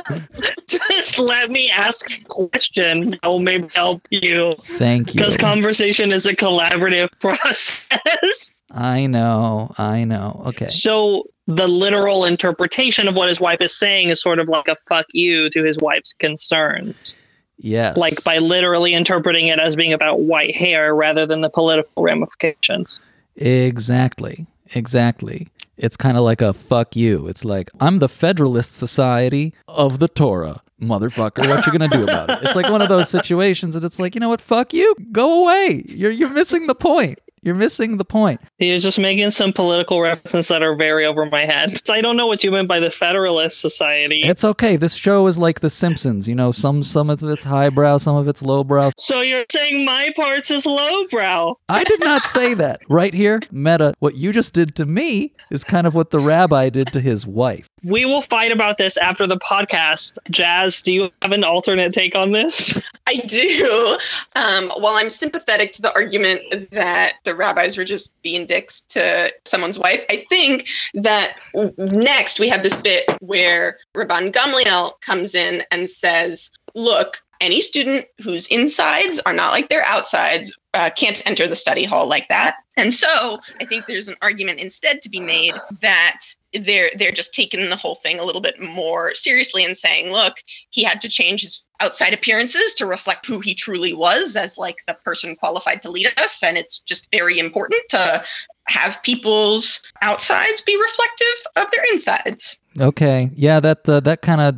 just 0.66 1.18
let 1.18 1.50
me 1.50 1.70
ask 1.70 2.20
a 2.20 2.24
question. 2.24 3.10
That 3.10 3.24
will 3.24 3.40
maybe 3.40 3.68
help 3.74 4.06
you. 4.10 4.52
Thank 4.64 5.08
you. 5.08 5.20
Because 5.20 5.36
conversation 5.36 6.12
is 6.12 6.26
a 6.26 6.34
collaborative 6.34 7.10
process. 7.20 8.56
I 8.74 9.06
know, 9.06 9.72
I 9.78 10.04
know. 10.04 10.42
Okay. 10.46 10.68
So 10.68 11.24
the 11.46 11.68
literal 11.68 12.24
interpretation 12.24 13.06
of 13.06 13.14
what 13.14 13.28
his 13.28 13.38
wife 13.38 13.60
is 13.60 13.78
saying 13.78 14.08
is 14.10 14.20
sort 14.20 14.38
of 14.38 14.48
like 14.48 14.68
a 14.68 14.76
fuck 14.88 15.06
you 15.12 15.48
to 15.50 15.62
his 15.62 15.78
wife's 15.78 16.12
concerns. 16.14 17.14
Yes. 17.58 17.96
Like 17.96 18.24
by 18.24 18.38
literally 18.38 18.92
interpreting 18.94 19.46
it 19.48 19.60
as 19.60 19.76
being 19.76 19.92
about 19.92 20.20
white 20.20 20.54
hair 20.54 20.94
rather 20.94 21.24
than 21.24 21.40
the 21.40 21.50
political 21.50 22.02
ramifications. 22.02 22.98
Exactly. 23.36 24.46
Exactly. 24.74 25.48
It's 25.76 25.96
kind 25.96 26.16
of 26.16 26.24
like 26.24 26.40
a 26.40 26.52
fuck 26.52 26.96
you. 26.96 27.28
It's 27.28 27.44
like, 27.44 27.70
I'm 27.80 27.98
the 27.98 28.08
Federalist 28.08 28.74
Society 28.74 29.54
of 29.68 29.98
the 29.98 30.08
Torah. 30.08 30.62
Motherfucker, 30.80 31.48
what 31.48 31.64
you 31.66 31.72
gonna 31.72 31.88
do 31.88 32.02
about 32.02 32.30
it? 32.30 32.38
It's 32.42 32.56
like 32.56 32.68
one 32.68 32.82
of 32.82 32.88
those 32.88 33.08
situations, 33.08 33.76
and 33.76 33.84
it's 33.84 34.00
like, 34.00 34.14
you 34.14 34.20
know 34.20 34.28
what? 34.28 34.40
Fuck 34.40 34.74
you. 34.74 34.94
Go 35.12 35.42
away. 35.42 35.84
You're 35.86 36.10
you're 36.10 36.30
missing 36.30 36.66
the 36.66 36.74
point 36.74 37.20
You're 37.44 37.54
missing 37.54 37.98
the 37.98 38.04
point. 38.06 38.40
You're 38.58 38.78
just 38.78 38.98
making 38.98 39.30
some 39.32 39.52
political 39.52 40.00
references 40.00 40.48
that 40.48 40.62
are 40.62 40.74
very 40.74 41.04
over 41.04 41.26
my 41.26 41.44
head. 41.44 41.80
I 41.90 42.00
don't 42.00 42.16
know 42.16 42.26
what 42.26 42.42
you 42.42 42.50
meant 42.50 42.68
by 42.68 42.80
the 42.80 42.90
Federalist 42.90 43.60
Society. 43.60 44.22
It's 44.24 44.44
okay. 44.44 44.76
This 44.76 44.94
show 44.94 45.26
is 45.26 45.36
like 45.36 45.60
The 45.60 45.68
Simpsons. 45.68 46.26
You 46.26 46.34
know, 46.34 46.52
some 46.52 46.82
some 46.82 47.10
of 47.10 47.22
it's 47.22 47.44
highbrow, 47.44 47.98
some 47.98 48.16
of 48.16 48.28
it's 48.28 48.40
lowbrow. 48.42 48.92
so 48.96 49.20
you're 49.20 49.44
saying 49.52 49.84
my 49.84 50.10
parts 50.16 50.50
is 50.50 50.64
lowbrow? 50.64 51.58
I 51.68 51.84
did 51.84 52.00
not 52.00 52.24
say 52.24 52.54
that. 52.54 52.80
Right 52.88 53.12
here, 53.12 53.40
meta. 53.50 53.94
What 53.98 54.16
you 54.16 54.32
just 54.32 54.54
did 54.54 54.74
to 54.76 54.86
me 54.86 55.34
is 55.50 55.64
kind 55.64 55.86
of 55.86 55.94
what 55.94 56.10
the 56.10 56.20
rabbi 56.20 56.70
did 56.70 56.92
to 56.94 57.00
his 57.00 57.26
wife. 57.26 57.68
We 57.84 58.06
will 58.06 58.22
fight 58.22 58.52
about 58.52 58.78
this 58.78 58.96
after 58.96 59.26
the 59.26 59.36
podcast. 59.36 60.16
Jazz, 60.30 60.80
do 60.80 60.92
you 60.92 61.10
have 61.20 61.32
an 61.32 61.44
alternate 61.44 61.92
take 61.92 62.14
on 62.14 62.32
this? 62.32 62.80
I 63.06 63.16
do. 63.16 63.98
Um, 64.34 64.70
while 64.78 64.94
I'm 64.94 65.10
sympathetic 65.10 65.72
to 65.74 65.82
the 65.82 65.92
argument 65.94 66.70
that 66.70 67.16
the 67.24 67.33
rabbis 67.36 67.76
were 67.76 67.84
just 67.84 68.20
being 68.22 68.46
dicks 68.46 68.82
to 68.90 69.32
someone's 69.44 69.78
wife, 69.78 70.04
I 70.10 70.24
think 70.28 70.66
that 70.94 71.38
next 71.76 72.40
we 72.40 72.48
have 72.48 72.62
this 72.62 72.76
bit 72.76 73.04
where 73.20 73.78
Rabban 73.94 74.32
Gamliel 74.32 75.00
comes 75.00 75.34
in 75.34 75.62
and 75.70 75.88
says, 75.88 76.50
Look, 76.74 77.22
any 77.40 77.60
student 77.60 78.06
whose 78.22 78.46
insides 78.46 79.20
are 79.20 79.32
not 79.32 79.52
like 79.52 79.68
their 79.68 79.84
outsides 79.84 80.56
uh, 80.72 80.90
can't 80.96 81.22
enter 81.26 81.46
the 81.46 81.56
study 81.56 81.84
hall 81.84 82.08
like 82.08 82.28
that. 82.28 82.56
And 82.76 82.92
so 82.92 83.38
I 83.60 83.64
think 83.64 83.86
there's 83.86 84.08
an 84.08 84.16
argument 84.22 84.60
instead 84.60 85.02
to 85.02 85.08
be 85.08 85.20
made 85.20 85.54
that 85.80 86.18
they're 86.60 86.90
they're 86.96 87.12
just 87.12 87.34
taking 87.34 87.68
the 87.70 87.76
whole 87.76 87.96
thing 87.96 88.18
a 88.18 88.24
little 88.24 88.40
bit 88.40 88.60
more 88.60 89.14
seriously 89.14 89.64
and 89.64 89.76
saying, 89.76 90.10
look, 90.12 90.42
he 90.70 90.82
had 90.84 91.00
to 91.02 91.08
change 91.08 91.42
his 91.42 91.64
outside 91.80 92.14
appearances 92.14 92.72
to 92.74 92.86
reflect 92.86 93.26
who 93.26 93.40
he 93.40 93.54
truly 93.54 93.92
was 93.92 94.36
as 94.36 94.56
like 94.56 94.76
the 94.86 94.94
person 95.04 95.36
qualified 95.36 95.82
to 95.82 95.90
lead 95.90 96.12
us, 96.18 96.42
and 96.42 96.56
it's 96.56 96.78
just 96.78 97.08
very 97.12 97.38
important 97.38 97.80
to 97.90 98.24
have 98.66 98.96
people's 99.02 99.82
outsides 100.00 100.60
be 100.62 100.74
reflective 100.80 101.46
of 101.56 101.70
their 101.70 101.84
insides. 101.92 102.58
Okay, 102.80 103.30
yeah, 103.34 103.60
that 103.60 103.88
uh, 103.88 104.00
that 104.00 104.22
kind 104.22 104.40
of 104.40 104.56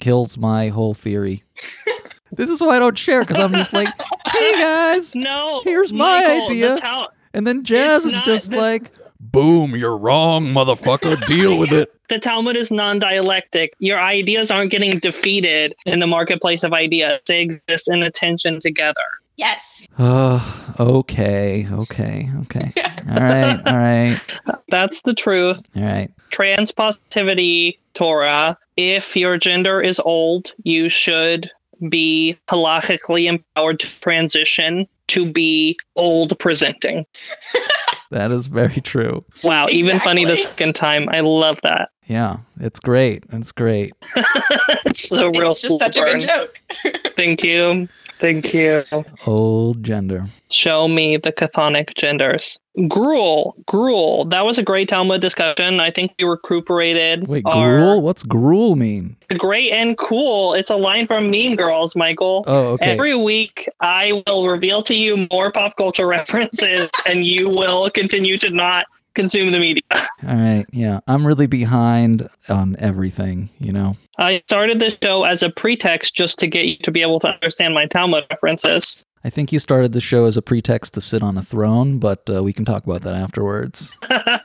kills 0.00 0.38
my 0.38 0.68
whole 0.68 0.94
theory. 0.94 1.42
this 2.32 2.48
is 2.48 2.60
why 2.62 2.76
I 2.76 2.78
don't 2.78 2.96
share 2.96 3.20
because 3.20 3.38
I'm 3.38 3.52
just 3.52 3.72
like, 3.72 3.88
hey 4.28 4.52
guys, 4.58 5.14
No. 5.14 5.60
Here's 5.64 5.92
my 5.92 6.20
Michael, 6.26 6.44
idea. 6.46 6.76
The 6.76 7.08
and 7.34 7.46
then 7.46 7.62
Jazz 7.64 8.04
It's 8.04 8.06
is 8.06 8.12
not- 8.18 8.24
just 8.24 8.50
this- 8.50 8.58
like, 8.60 8.90
boom, 9.22 9.74
you're 9.76 9.96
wrong, 9.96 10.46
motherfucker. 10.46 11.24
Deal 11.26 11.58
with 11.58 11.72
it. 11.72 11.94
the 12.08 12.18
Talmud 12.18 12.56
is 12.56 12.70
non-dialectic. 12.70 13.74
Your 13.78 13.98
ideas 14.00 14.50
aren't 14.50 14.70
getting 14.70 14.98
defeated 14.98 15.74
in 15.86 15.98
the 16.00 16.06
marketplace 16.06 16.62
of 16.62 16.72
ideas. 16.72 17.20
They 17.26 17.40
exist 17.40 17.88
in 17.88 18.02
attention 18.02 18.60
together. 18.60 19.00
Yes. 19.36 19.86
Oh, 19.98 20.74
okay, 20.78 21.66
okay, 21.72 22.30
okay. 22.42 22.72
All 23.08 23.16
right, 23.20 23.60
all 23.66 23.76
right, 23.76 24.20
That's 24.68 25.02
the 25.02 25.12
truth. 25.14 25.60
all 25.74 25.82
right. 25.82 26.08
Transpositivity 26.30 27.78
Torah. 27.94 28.56
If 28.76 29.16
your 29.16 29.36
gender 29.38 29.82
is 29.82 30.00
old, 30.00 30.52
you 30.62 30.88
should 30.88 31.50
be 31.88 32.38
halachically 32.48 33.26
empowered 33.26 33.80
to 33.80 34.00
transition 34.00 34.86
to 35.08 35.30
be 35.30 35.76
old 35.96 36.38
presenting. 36.38 37.06
That 38.12 38.30
is 38.30 38.46
very 38.46 38.82
true. 38.82 39.24
Wow, 39.42 39.68
even 39.70 39.98
funny 39.98 40.26
the 40.26 40.36
second 40.36 40.74
time. 40.74 41.08
I 41.08 41.20
love 41.20 41.58
that. 41.62 41.88
Yeah, 42.04 42.40
it's 42.60 42.78
great. 42.78 43.24
It's 43.32 43.52
great. 43.52 43.94
It's 44.84 45.10
a 45.10 45.30
real 45.30 45.52
it's 45.52 45.62
just 45.62 45.78
such 45.78 45.96
a 45.96 46.04
good 46.04 46.20
joke. 46.20 46.60
Thank 47.16 47.42
you. 47.42 47.88
Thank 48.22 48.54
you. 48.54 48.84
Old 49.26 49.82
gender. 49.82 50.26
Show 50.48 50.86
me 50.86 51.16
the 51.16 51.32
chthonic 51.32 51.92
genders. 51.96 52.56
Gruel, 52.86 53.56
gruel. 53.66 54.26
That 54.26 54.42
was 54.46 54.58
a 54.58 54.62
great 54.62 54.88
Talmud 54.88 55.20
discussion. 55.20 55.80
I 55.80 55.90
think 55.90 56.12
we 56.20 56.24
recuperated. 56.24 57.26
Wait, 57.26 57.42
our- 57.44 57.80
gruel? 57.80 58.00
What's 58.00 58.22
gruel 58.22 58.76
mean? 58.76 59.16
Great 59.36 59.72
and 59.72 59.98
cool. 59.98 60.54
It's 60.54 60.70
a 60.70 60.76
line 60.76 61.08
from 61.08 61.32
Mean 61.32 61.56
Girls, 61.56 61.96
Michael. 61.96 62.44
Oh, 62.46 62.74
okay. 62.74 62.92
Every 62.92 63.16
week, 63.16 63.68
I 63.80 64.22
will 64.28 64.46
reveal 64.46 64.84
to 64.84 64.94
you 64.94 65.26
more 65.32 65.50
pop 65.50 65.76
culture 65.76 66.06
references, 66.18 66.88
and 67.04 67.26
you 67.26 67.48
will 67.48 67.90
continue 67.90 68.38
to 68.38 68.50
not 68.50 68.86
consume 69.14 69.52
the 69.52 69.58
media. 69.58 69.82
All 69.90 70.06
right. 70.22 70.66
Yeah, 70.72 71.00
I'm 71.06 71.26
really 71.26 71.46
behind 71.46 72.28
on 72.48 72.76
everything. 72.78 73.50
You 73.58 73.72
know. 73.72 73.96
I 74.18 74.42
started 74.46 74.78
the 74.78 74.96
show 75.02 75.24
as 75.24 75.42
a 75.42 75.50
pretext 75.50 76.14
just 76.14 76.38
to 76.40 76.46
get 76.46 76.66
you 76.66 76.76
to 76.82 76.90
be 76.90 77.02
able 77.02 77.20
to 77.20 77.28
understand 77.28 77.74
my 77.74 77.86
Talmud 77.86 78.24
references. 78.30 79.04
I 79.24 79.30
think 79.30 79.52
you 79.52 79.60
started 79.60 79.92
the 79.92 80.00
show 80.00 80.24
as 80.24 80.36
a 80.36 80.42
pretext 80.42 80.94
to 80.94 81.00
sit 81.00 81.22
on 81.22 81.38
a 81.38 81.42
throne, 81.42 81.98
but 81.98 82.28
uh, 82.28 82.42
we 82.42 82.52
can 82.52 82.64
talk 82.64 82.84
about 82.84 83.02
that 83.02 83.14
afterwards. 83.14 83.96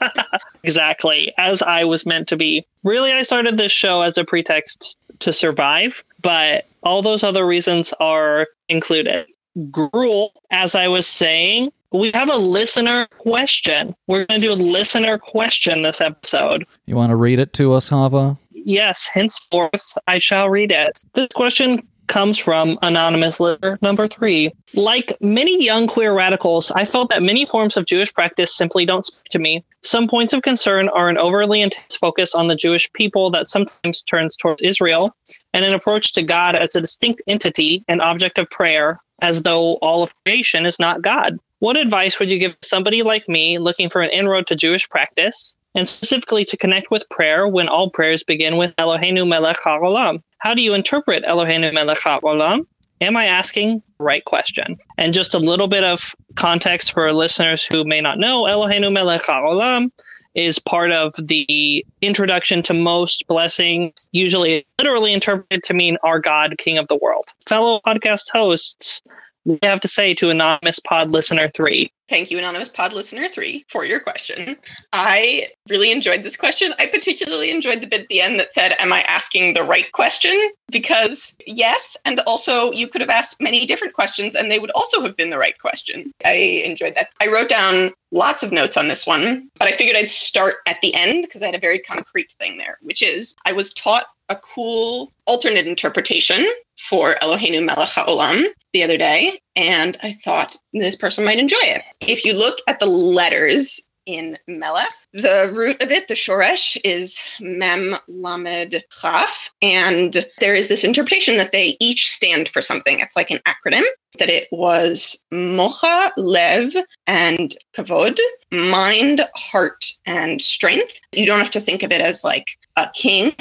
exactly, 0.63 1.33
as 1.37 1.61
I 1.63 1.85
was 1.85 2.05
meant 2.05 2.27
to 2.29 2.37
be. 2.37 2.65
Really, 2.83 3.11
I 3.11 3.23
started 3.23 3.57
this 3.57 3.71
show 3.71 4.01
as 4.01 4.17
a 4.17 4.23
pretext 4.23 4.97
to 5.19 5.33
survive, 5.33 6.03
but 6.21 6.65
all 6.83 7.01
those 7.01 7.23
other 7.23 7.45
reasons 7.45 7.91
are 7.99 8.47
included. 8.69 9.25
Gruel, 9.71 10.31
as 10.51 10.75
I 10.75 10.87
was 10.89 11.07
saying, 11.07 11.71
we 11.91 12.11
have 12.13 12.29
a 12.29 12.35
listener 12.35 13.07
question. 13.17 13.95
We're 14.07 14.25
going 14.25 14.41
to 14.41 14.47
do 14.47 14.53
a 14.53 14.55
listener 14.55 15.17
question 15.17 15.83
this 15.83 16.01
episode. 16.01 16.65
You 16.85 16.95
want 16.95 17.11
to 17.11 17.15
read 17.15 17.39
it 17.39 17.53
to 17.53 17.73
us, 17.73 17.89
Hava? 17.89 18.37
Yes, 18.51 19.07
henceforth 19.11 19.97
I 20.07 20.17
shall 20.17 20.49
read 20.49 20.71
it. 20.71 20.99
This 21.13 21.29
question 21.33 21.87
comes 22.07 22.37
from 22.39 22.79
anonymous 22.81 23.39
listener 23.39 23.77
number 23.81 24.07
three. 24.07 24.51
Like 24.73 25.17
many 25.19 25.63
young 25.63 25.87
queer 25.87 26.13
radicals, 26.13 26.71
I 26.71 26.85
felt 26.85 27.09
that 27.09 27.21
many 27.21 27.45
forms 27.45 27.77
of 27.77 27.85
Jewish 27.85 28.13
practice 28.13 28.55
simply 28.55 28.85
don't 28.85 29.05
speak 29.05 29.25
to 29.31 29.39
me. 29.39 29.63
Some 29.83 30.07
points 30.07 30.33
of 30.33 30.41
concern 30.41 30.89
are 30.89 31.09
an 31.09 31.17
overly 31.17 31.61
intense 31.61 31.95
focus 31.95 32.33
on 32.33 32.47
the 32.47 32.55
Jewish 32.55 32.91
people 32.93 33.31
that 33.31 33.47
sometimes 33.47 34.01
turns 34.03 34.35
towards 34.35 34.61
Israel, 34.61 35.15
and 35.53 35.65
an 35.65 35.73
approach 35.73 36.13
to 36.13 36.23
God 36.23 36.55
as 36.55 36.75
a 36.75 36.81
distinct 36.81 37.21
entity 37.27 37.83
and 37.87 38.01
object 38.01 38.37
of 38.37 38.49
prayer, 38.49 39.01
as 39.21 39.41
though 39.41 39.73
all 39.81 40.03
of 40.03 40.13
creation 40.25 40.65
is 40.65 40.79
not 40.79 41.01
God. 41.01 41.37
What 41.59 41.75
advice 41.75 42.19
would 42.19 42.29
you 42.29 42.37
give 42.37 42.55
somebody 42.61 43.01
like 43.01 43.27
me 43.27 43.57
looking 43.57 43.89
for 43.89 44.01
an 44.01 44.11
inroad 44.11 44.47
to 44.47 44.55
Jewish 44.55 44.87
practice, 44.89 45.55
and 45.73 45.87
specifically 45.87 46.45
to 46.45 46.57
connect 46.57 46.91
with 46.91 47.09
prayer 47.09 47.47
when 47.47 47.67
all 47.67 47.89
prayers 47.89 48.23
begin 48.23 48.57
with 48.57 48.75
Eloheinu 48.77 49.27
melech 49.27 49.57
haolam? 49.57 50.21
How 50.39 50.53
do 50.53 50.61
you 50.61 50.73
interpret 50.73 51.23
Eloheinu 51.23 51.73
melech 51.73 51.99
haolam? 51.99 52.65
Am 53.01 53.15
I 53.15 53.25
asking 53.25 53.83
the 53.97 54.03
right 54.03 54.25
question? 54.25 54.77
And 54.97 55.13
just 55.13 55.35
a 55.35 55.39
little 55.39 55.67
bit 55.67 55.83
of 55.83 56.15
context 56.35 56.93
for 56.93 57.11
listeners 57.13 57.63
who 57.63 57.83
may 57.83 58.01
not 58.01 58.17
know, 58.17 58.43
Eloheinu 58.43 58.91
melech 58.91 59.23
haolam 59.23 59.91
is 60.33 60.59
part 60.59 60.91
of 60.91 61.13
the 61.17 61.85
introduction 62.01 62.61
to 62.63 62.73
most 62.73 63.25
blessings, 63.27 64.07
usually 64.11 64.65
literally 64.79 65.13
interpreted 65.13 65.63
to 65.63 65.73
mean 65.73 65.97
our 66.03 66.19
God, 66.19 66.55
King 66.59 66.77
of 66.77 66.87
the 66.87 66.99
world. 67.01 67.25
Fellow 67.47 67.81
podcast 67.85 68.29
hosts, 68.31 69.01
you 69.47 69.59
have 69.63 69.81
to 69.81 69.87
say 69.87 70.13
to 70.15 70.29
anonymous 70.29 70.79
pod 70.79 71.11
listener 71.11 71.49
three? 71.55 71.91
Thank 72.09 72.31
you, 72.31 72.37
Anonymous 72.37 72.69
Pod 72.69 72.93
Listener 72.93 73.27
3, 73.27 73.65
for 73.67 73.83
your 73.83 73.99
question. 73.99 74.57
I 74.93 75.49
really 75.69 75.91
enjoyed 75.91 76.23
this 76.23 76.37
question. 76.37 76.73
I 76.79 76.85
particularly 76.85 77.51
enjoyed 77.51 77.81
the 77.81 77.87
bit 77.87 78.01
at 78.01 78.07
the 78.07 78.21
end 78.21 78.39
that 78.39 78.53
said, 78.53 78.75
Am 78.79 78.93
I 78.93 79.01
asking 79.01 79.53
the 79.53 79.63
right 79.63 79.91
question? 79.91 80.31
Because 80.71 81.33
yes, 81.45 81.97
and 82.05 82.21
also 82.21 82.71
you 82.71 82.87
could 82.87 83.01
have 83.01 83.09
asked 83.09 83.41
many 83.41 83.65
different 83.65 83.93
questions 83.93 84.35
and 84.35 84.49
they 84.49 84.59
would 84.59 84.71
also 84.71 85.01
have 85.01 85.17
been 85.17 85.29
the 85.29 85.37
right 85.37 85.57
question. 85.59 86.11
I 86.23 86.63
enjoyed 86.65 86.95
that. 86.95 87.09
I 87.19 87.27
wrote 87.27 87.49
down 87.49 87.91
lots 88.11 88.41
of 88.41 88.53
notes 88.53 88.77
on 88.77 88.87
this 88.87 89.05
one, 89.05 89.49
but 89.59 89.67
I 89.67 89.73
figured 89.73 89.97
I'd 89.97 90.09
start 90.09 90.55
at 90.65 90.79
the 90.81 90.95
end 90.95 91.23
because 91.23 91.43
I 91.43 91.47
had 91.47 91.55
a 91.55 91.59
very 91.59 91.79
concrete 91.79 92.31
thing 92.39 92.57
there, 92.57 92.77
which 92.81 93.01
is 93.01 93.35
I 93.45 93.51
was 93.51 93.73
taught 93.73 94.05
a 94.29 94.35
cool 94.35 95.11
alternate 95.25 95.67
interpretation 95.67 96.45
for 96.77 97.15
Eloheinu 97.15 97.63
Melech 97.63 97.89
HaOlam 97.89 98.45
the 98.73 98.83
other 98.83 98.97
day, 98.97 99.39
and 99.57 99.97
I 100.03 100.13
thought 100.13 100.55
this 100.71 100.95
person 100.95 101.25
might 101.25 101.39
enjoy 101.39 101.57
it. 101.61 101.81
If 101.99 102.23
you 102.23 102.33
look 102.33 102.59
at 102.67 102.79
the 102.79 102.85
letters 102.85 103.81
in 104.05 104.37
Melech, 104.47 104.93
the 105.11 105.51
root 105.53 105.83
of 105.83 105.91
it, 105.91 106.07
the 106.07 106.13
Shoresh, 106.13 106.77
is 106.85 107.19
Mem 107.41 107.97
Lamed 108.07 108.81
Chaf, 109.01 109.51
and 109.61 110.25
there 110.39 110.55
is 110.55 110.69
this 110.69 110.85
interpretation 110.85 111.35
that 111.37 111.51
they 111.51 111.75
each 111.81 112.09
stand 112.09 112.47
for 112.47 112.61
something. 112.61 113.01
It's 113.01 113.17
like 113.17 113.31
an 113.31 113.41
acronym, 113.45 113.83
that 114.19 114.29
it 114.29 114.47
was 114.51 115.21
Mocha, 115.29 116.13
Lev, 116.15 116.73
and 117.05 117.53
Kavod, 117.75 118.17
mind, 118.49 119.27
heart, 119.35 119.85
and 120.05 120.41
strength. 120.41 120.93
You 121.11 121.25
don't 121.25 121.39
have 121.39 121.51
to 121.51 121.59
think 121.59 121.83
of 121.83 121.91
it 121.91 121.99
as 121.99 122.23
like 122.23 122.47
a 122.77 122.89
king 122.93 123.35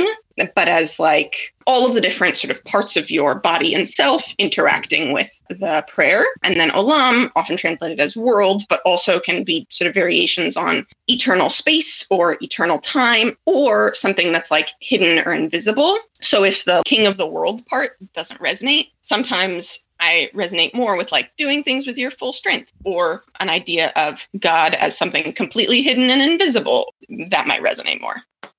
but 0.55 0.69
as 0.69 0.99
like 0.99 1.55
all 1.67 1.87
of 1.87 1.95
the 1.95 2.01
different 2.01 2.37
sort 2.39 2.51
of 2.51 2.65
parts 2.65 2.97
of 2.97 3.11
your 3.11 3.35
body 3.41 3.75
and 3.75 3.89
self 3.89 4.35
interacting 4.39 5.13
with 5.13 5.31
the 5.49 5.85
prayer. 5.89 6.25
And 6.43 6.59
then 6.59 6.71
olam, 6.71 7.31
often 7.35 7.57
translated 7.57 8.01
as 8.01 8.17
world, 8.17 8.63
but 8.69 8.81
also 8.85 9.19
can 9.21 9.45
be 9.45 9.67
sort 9.71 9.89
of 9.89 9.95
variations 9.95 10.57
on 10.57 10.87
eternal 11.09 11.51
space 11.51 12.07
or 12.11 12.37
eternal 12.41 12.79
time 12.79 13.37
or 13.47 13.95
something 13.95 14.33
that's 14.33 14.51
like 14.51 14.71
hidden 14.81 15.27
or 15.27 15.33
invisible. 15.33 15.99
So 16.21 16.45
if 16.45 16.65
the 16.65 16.83
king 16.85 17.07
of 17.07 17.17
the 17.17 17.27
world 17.27 17.67
part 17.67 17.97
doesn't 18.13 18.41
resonate, 18.41 18.91
sometimes 19.03 19.81
I 19.99 20.31
resonate 20.35 20.75
more 20.75 20.97
with 20.97 21.11
like 21.13 21.35
doing 21.37 21.63
things 21.63 21.87
with 21.87 21.97
your 21.97 22.11
full 22.11 22.33
strength 22.33 22.71
or 22.85 23.25
an 23.41 23.49
idea 23.49 23.93
of 23.97 24.27
God 24.39 24.75
as 24.75 24.97
something 24.97 25.33
completely 25.33 25.83
hidden 25.83 26.11
and 26.11 26.23
invisible. 26.23 26.95
That 27.29 27.47
might 27.47 27.63
resonate 27.63 28.01
more. 28.01 28.17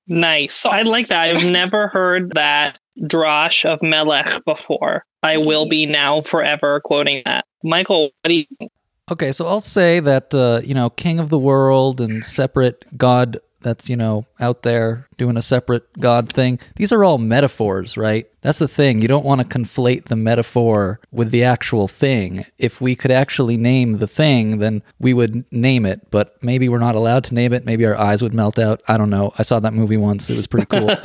Nice. 0.07 0.65
I 0.65 0.83
like 0.83 1.07
that. 1.07 1.21
I've 1.21 1.51
never 1.51 1.87
heard 1.87 2.31
that 2.35 2.79
drosh 3.01 3.65
of 3.65 3.81
Melech 3.81 4.43
before. 4.45 5.05
I 5.23 5.37
will 5.37 5.67
be 5.67 5.85
now 5.85 6.21
forever 6.21 6.79
quoting 6.79 7.23
that. 7.25 7.45
Michael, 7.63 8.11
what 8.21 8.29
do 8.29 8.33
you 8.33 8.45
think? 8.57 8.71
Okay, 9.11 9.31
so 9.31 9.45
I'll 9.47 9.59
say 9.61 9.99
that 9.99 10.33
uh, 10.33 10.61
you 10.63 10.73
know, 10.73 10.89
king 10.89 11.19
of 11.19 11.29
the 11.29 11.39
world 11.39 12.01
and 12.01 12.25
separate 12.25 12.85
god 12.97 13.39
that's, 13.61 13.89
you 13.89 13.95
know, 13.97 14.25
out 14.39 14.61
there 14.61 15.07
doing 15.17 15.35
a 15.35 15.41
separate 15.41 15.91
God 15.99 16.31
thing. 16.31 16.59
These 16.75 16.91
are 16.91 17.03
all 17.03 17.17
metaphors, 17.17 17.97
right? 17.97 18.27
That's 18.47 18.59
the 18.59 18.67
thing. 18.69 19.01
You 19.01 19.09
don't 19.09 19.25
want 19.25 19.41
to 19.41 19.59
conflate 19.59 20.05
the 20.05 20.15
metaphor 20.15 21.01
with 21.11 21.31
the 21.31 21.43
actual 21.43 21.89
thing. 21.89 22.45
If 22.57 22.79
we 22.79 22.95
could 22.95 23.11
actually 23.11 23.57
name 23.57 23.95
the 23.95 24.07
thing, 24.07 24.59
then 24.59 24.83
we 24.99 25.13
would 25.13 25.43
name 25.51 25.85
it, 25.85 26.09
but 26.11 26.41
maybe 26.41 26.69
we're 26.69 26.77
not 26.77 26.95
allowed 26.95 27.25
to 27.25 27.33
name 27.33 27.51
it. 27.51 27.65
Maybe 27.65 27.85
our 27.85 27.97
eyes 27.97 28.21
would 28.21 28.33
melt 28.33 28.57
out. 28.57 28.81
I 28.87 28.97
don't 28.97 29.09
know. 29.09 29.33
I 29.37 29.43
saw 29.43 29.59
that 29.59 29.73
movie 29.73 29.97
once. 29.97 30.29
It 30.29 30.37
was 30.37 30.47
pretty 30.47 30.67
cool. 30.67 30.95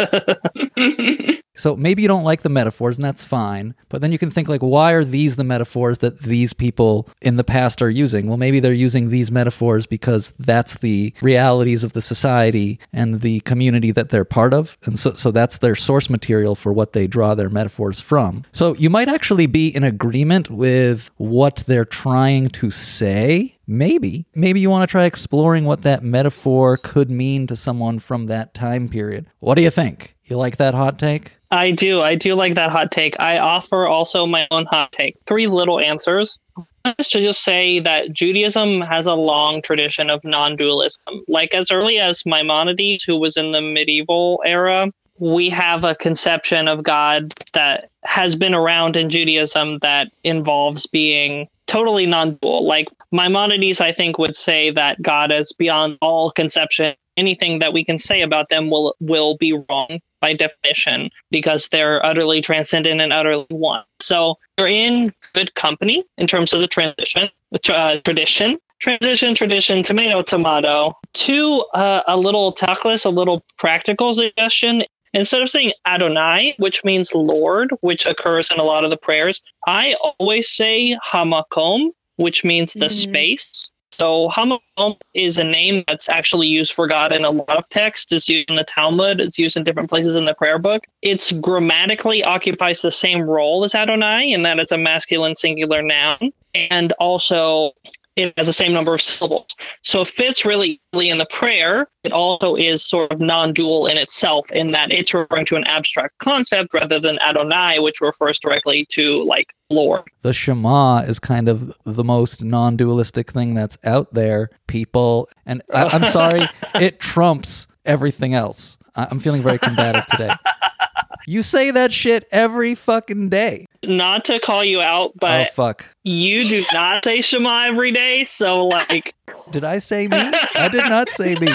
So 1.55 1.77
maybe 1.77 2.01
you 2.03 2.09
don't 2.09 2.25
like 2.25 2.43
the 2.43 2.49
metaphors, 2.49 2.97
and 2.97 3.05
that's 3.05 3.25
fine. 3.25 3.75
But 3.89 4.01
then 4.01 4.11
you 4.11 4.19
can 4.19 4.31
think 4.31 4.49
like, 4.49 4.63
why 4.63 4.93
are 4.93 5.05
these 5.05 5.37
the 5.37 5.45
metaphors 5.45 5.99
that 5.99 6.21
these 6.21 6.53
people 6.53 7.09
in 7.21 7.37
the 7.37 7.45
past 7.45 7.83
are 7.83 7.91
using? 7.91 8.27
Well, 8.27 8.39
maybe 8.39 8.59
they're 8.59 8.73
using 8.73 9.11
these 9.11 9.31
metaphors 9.31 9.87
because 9.87 10.33
that's 10.39 10.79
the 10.79 11.13
realities 11.21 11.85
of 11.85 11.93
the 11.93 12.03
society 12.03 12.81
and 12.93 13.21
the 13.21 13.41
community 13.41 13.91
that 13.93 14.09
they're 14.09 14.25
part 14.25 14.55
of, 14.55 14.79
and 14.85 14.99
so 14.99 15.13
so 15.15 15.31
that's 15.31 15.59
their 15.59 15.77
source 15.77 16.09
material 16.09 16.55
for 16.55 16.73
what 16.73 16.95
they 16.95 17.07
draw 17.07 17.32
their 17.35 17.51
metaphors 17.51 18.01
from. 18.01 18.45
So 18.53 18.75
you 18.75 18.91
might 18.91 19.09
actually 19.09 19.47
be 19.47 19.69
in 19.69 19.85
agreement 19.85 20.51
with 20.51 21.11
what 21.17 21.65
they're 21.67 21.85
trying 21.85 22.49
to 22.51 22.71
say. 22.71 23.57
Maybe. 23.67 24.27
Maybe 24.35 24.61
you 24.61 24.71
want 24.71 24.89
to 24.89 24.91
try 24.91 25.05
exploring 25.05 25.65
what 25.65 25.83
that 25.83 26.03
metaphor 26.03 26.77
could 26.77 27.11
mean 27.11 27.47
to 27.47 27.57
someone 27.57 27.99
from 27.99 28.27
that 28.27 28.55
time 28.55 28.89
period. 28.89 29.27
What 29.41 29.55
do 29.55 29.63
you 29.63 29.71
think? 29.71 30.17
You 30.25 30.37
like 30.37 30.57
that 30.57 30.75
hot 30.75 30.99
take? 30.99 31.37
I 31.51 31.71
do. 31.71 32.01
I 32.01 32.15
do 32.15 32.35
like 32.35 32.55
that 32.55 32.71
hot 32.71 32.91
take. 32.91 33.19
I 33.21 33.39
offer 33.39 33.87
also 33.87 34.25
my 34.25 34.47
own 34.51 34.65
hot 34.65 34.93
take. 34.93 35.17
Three 35.27 35.47
little 35.47 35.79
answers. 35.79 36.39
To 36.85 37.05
just 37.21 37.45
say 37.45 37.79
that 37.79 38.13
Judaism 38.13 38.81
has 38.81 39.07
a 39.07 39.15
long 39.15 39.63
tradition 39.63 40.11
of 40.11 40.25
non 40.25 40.57
dualism. 40.57 40.99
Like 41.29 41.55
as 41.55 41.71
early 41.71 41.99
as 41.99 42.25
Maimonides, 42.27 43.05
who 43.05 43.17
was 43.19 43.37
in 43.37 43.53
the 43.53 43.61
medieval 43.61 44.43
era, 44.45 44.91
we 45.23 45.49
have 45.51 45.85
a 45.85 45.95
conception 45.95 46.67
of 46.67 46.83
God 46.83 47.33
that 47.53 47.91
has 48.03 48.35
been 48.35 48.55
around 48.55 48.97
in 48.97 49.09
Judaism 49.09 49.79
that 49.81 50.11
involves 50.25 50.87
being 50.87 51.47
totally 51.69 52.07
non 52.07 52.39
dual. 52.43 52.67
Like 52.67 52.89
Maimonides, 53.13 53.81
I 53.81 53.93
think, 53.93 54.19
would 54.19 54.35
say 54.35 54.73
that 54.73 55.01
God 55.01 55.31
is 55.31 55.53
beyond 55.53 55.99
all 56.03 56.33
conception. 56.33 56.97
Anything 57.17 57.61
that 57.61 57.73
we 57.73 57.85
can 57.85 57.99
say 57.99 58.23
about 58.23 58.49
them 58.49 58.69
will 58.69 58.97
will 58.99 59.37
be 59.37 59.53
wrong 59.53 60.01
by 60.21 60.35
definition 60.35 61.11
because 61.31 61.69
they're 61.69 62.05
utterly 62.05 62.41
transcendent 62.41 63.01
and 63.01 63.13
utterly 63.13 63.47
one. 63.51 63.85
So 64.01 64.39
you're 64.59 64.67
in 64.67 65.15
good 65.35 65.55
company 65.55 66.05
in 66.19 66.27
terms 66.27 66.53
of 66.53 66.61
the 66.61 66.67
transition, 66.67 67.29
uh, 67.69 67.99
tradition. 68.05 68.59
Transition, 68.81 69.37
tradition, 69.37 69.85
tomato, 69.85 70.23
tomato. 70.23 70.99
To 71.13 71.61
uh, 71.73 72.03
a 72.09 72.17
little 72.17 72.53
tachlis, 72.53 73.05
a 73.05 73.11
little 73.11 73.45
practical 73.57 74.13
suggestion. 74.13 74.83
Instead 75.15 75.43
of 75.43 75.51
saying 75.51 75.73
Adonai, 75.87 76.55
which 76.59 76.85
means 76.85 77.15
Lord, 77.15 77.71
which 77.81 78.07
occurs 78.07 78.51
in 78.51 78.59
a 78.59 78.65
lot 78.65 78.85
of 78.85 78.91
the 78.91 78.97
prayers, 78.97 79.43
I 79.67 79.95
always 80.19 80.49
say 80.49 80.97
Hamakom, 81.05 81.91
which 82.17 82.45
means 82.45 82.73
the 82.73 82.87
mm-hmm. 82.87 83.11
space. 83.11 83.71
So 83.93 84.31
Hamakom 84.31 84.97
is 85.13 85.37
a 85.37 85.45
name 85.45 85.85
that's 85.87 86.09
actually 86.09 86.47
used 86.47 86.73
for 86.73 86.87
God 86.87 87.13
in 87.13 87.27
a 87.27 87.31
lot 87.31 87.59
of 87.59 87.69
texts. 87.69 88.11
It's 88.11 88.27
used 88.27 88.49
in 88.49 88.57
the 88.57 88.65
Talmud. 88.65 89.21
It's 89.21 89.39
used 89.39 89.57
in 89.57 89.65
different 89.65 89.91
places 89.91 90.17
in 90.17 90.25
the 90.25 90.35
prayer 90.35 90.59
book. 90.59 90.85
It's 91.03 91.31
grammatically 91.33 92.25
occupies 92.25 92.81
the 92.81 92.91
same 92.91 93.21
role 93.23 93.65
as 93.65 93.75
Adonai 93.75 94.33
in 94.33 94.45
that 94.45 94.59
it's 94.59 94.73
a 94.73 94.79
masculine 94.79 95.35
singular 95.35 95.83
noun. 95.83 96.33
And 96.55 96.93
also 96.93 97.73
it 98.17 98.35
has 98.37 98.47
the 98.47 98.53
same 98.53 98.73
number 98.73 98.95
of 98.95 99.01
syllables. 99.01 99.57
So 99.83 100.03
it 100.03 100.09
fits 100.09 100.45
really 100.45 100.81
in 100.93 101.19
the 101.19 101.27
prayer. 101.31 101.89
It 102.05 102.13
also 102.13 102.57
is 102.57 102.89
sort 102.89 103.11
of 103.11 103.21
non-dual 103.21 103.87
in 103.87 103.97
itself 103.97 104.51
in 104.53 104.73
that 104.73 104.93
it's 104.93 105.15
referring 105.15 105.47
to 105.47 105.57
an 105.57 105.65
abstract 105.65 106.19
concept 106.19 106.75
rather 106.75 107.01
than 107.01 107.19
Adonai, 107.21 107.79
which 107.79 108.01
refers 108.01 108.39
directly 108.39 108.87
to 108.91 109.23
like 109.25 109.55
Lord. 109.71 110.03
The 110.23 110.33
Shema 110.33 111.01
is 111.01 111.19
kind 111.19 111.49
of 111.49 111.77
the 111.85 112.05
most 112.05 112.45
non-dualistic 112.45 113.33
thing 113.33 113.55
that's 113.55 113.79
out 113.85 114.13
there, 114.13 114.51
people. 114.67 115.29
And 115.47 115.63
I, 115.73 115.85
I'm 115.85 116.05
sorry, 116.05 116.49
it 116.75 117.01
trumps 117.01 117.67
everything 117.85 118.35
else. 118.35 118.77
I'm 118.95 119.21
feeling 119.21 119.43
very 119.43 119.59
combative 119.59 120.05
today. 120.07 120.35
You 121.27 121.43
say 121.43 121.71
that 121.71 121.93
shit 121.93 122.27
every 122.31 122.75
fucking 122.75 123.29
day. 123.29 123.67
Not 123.85 124.25
to 124.27 124.41
call 124.41 124.65
you 124.65 124.81
out, 124.81 125.11
oh, 125.11 125.19
but 125.21 125.49
oh, 125.49 125.53
fuck. 125.55 125.87
you 126.05 126.45
do 126.47 126.65
not 126.73 127.05
say 127.05 127.21
Shema 127.21 127.67
every 127.67 127.93
day. 127.93 128.25
So, 128.25 128.67
like, 128.67 129.15
did 129.51 129.65
I 129.65 129.79
say 129.79 130.09
me? 130.09 130.19
I 130.55 130.69
did 130.69 130.89
not 130.89 131.11
say 131.11 131.35
me. 131.37 131.49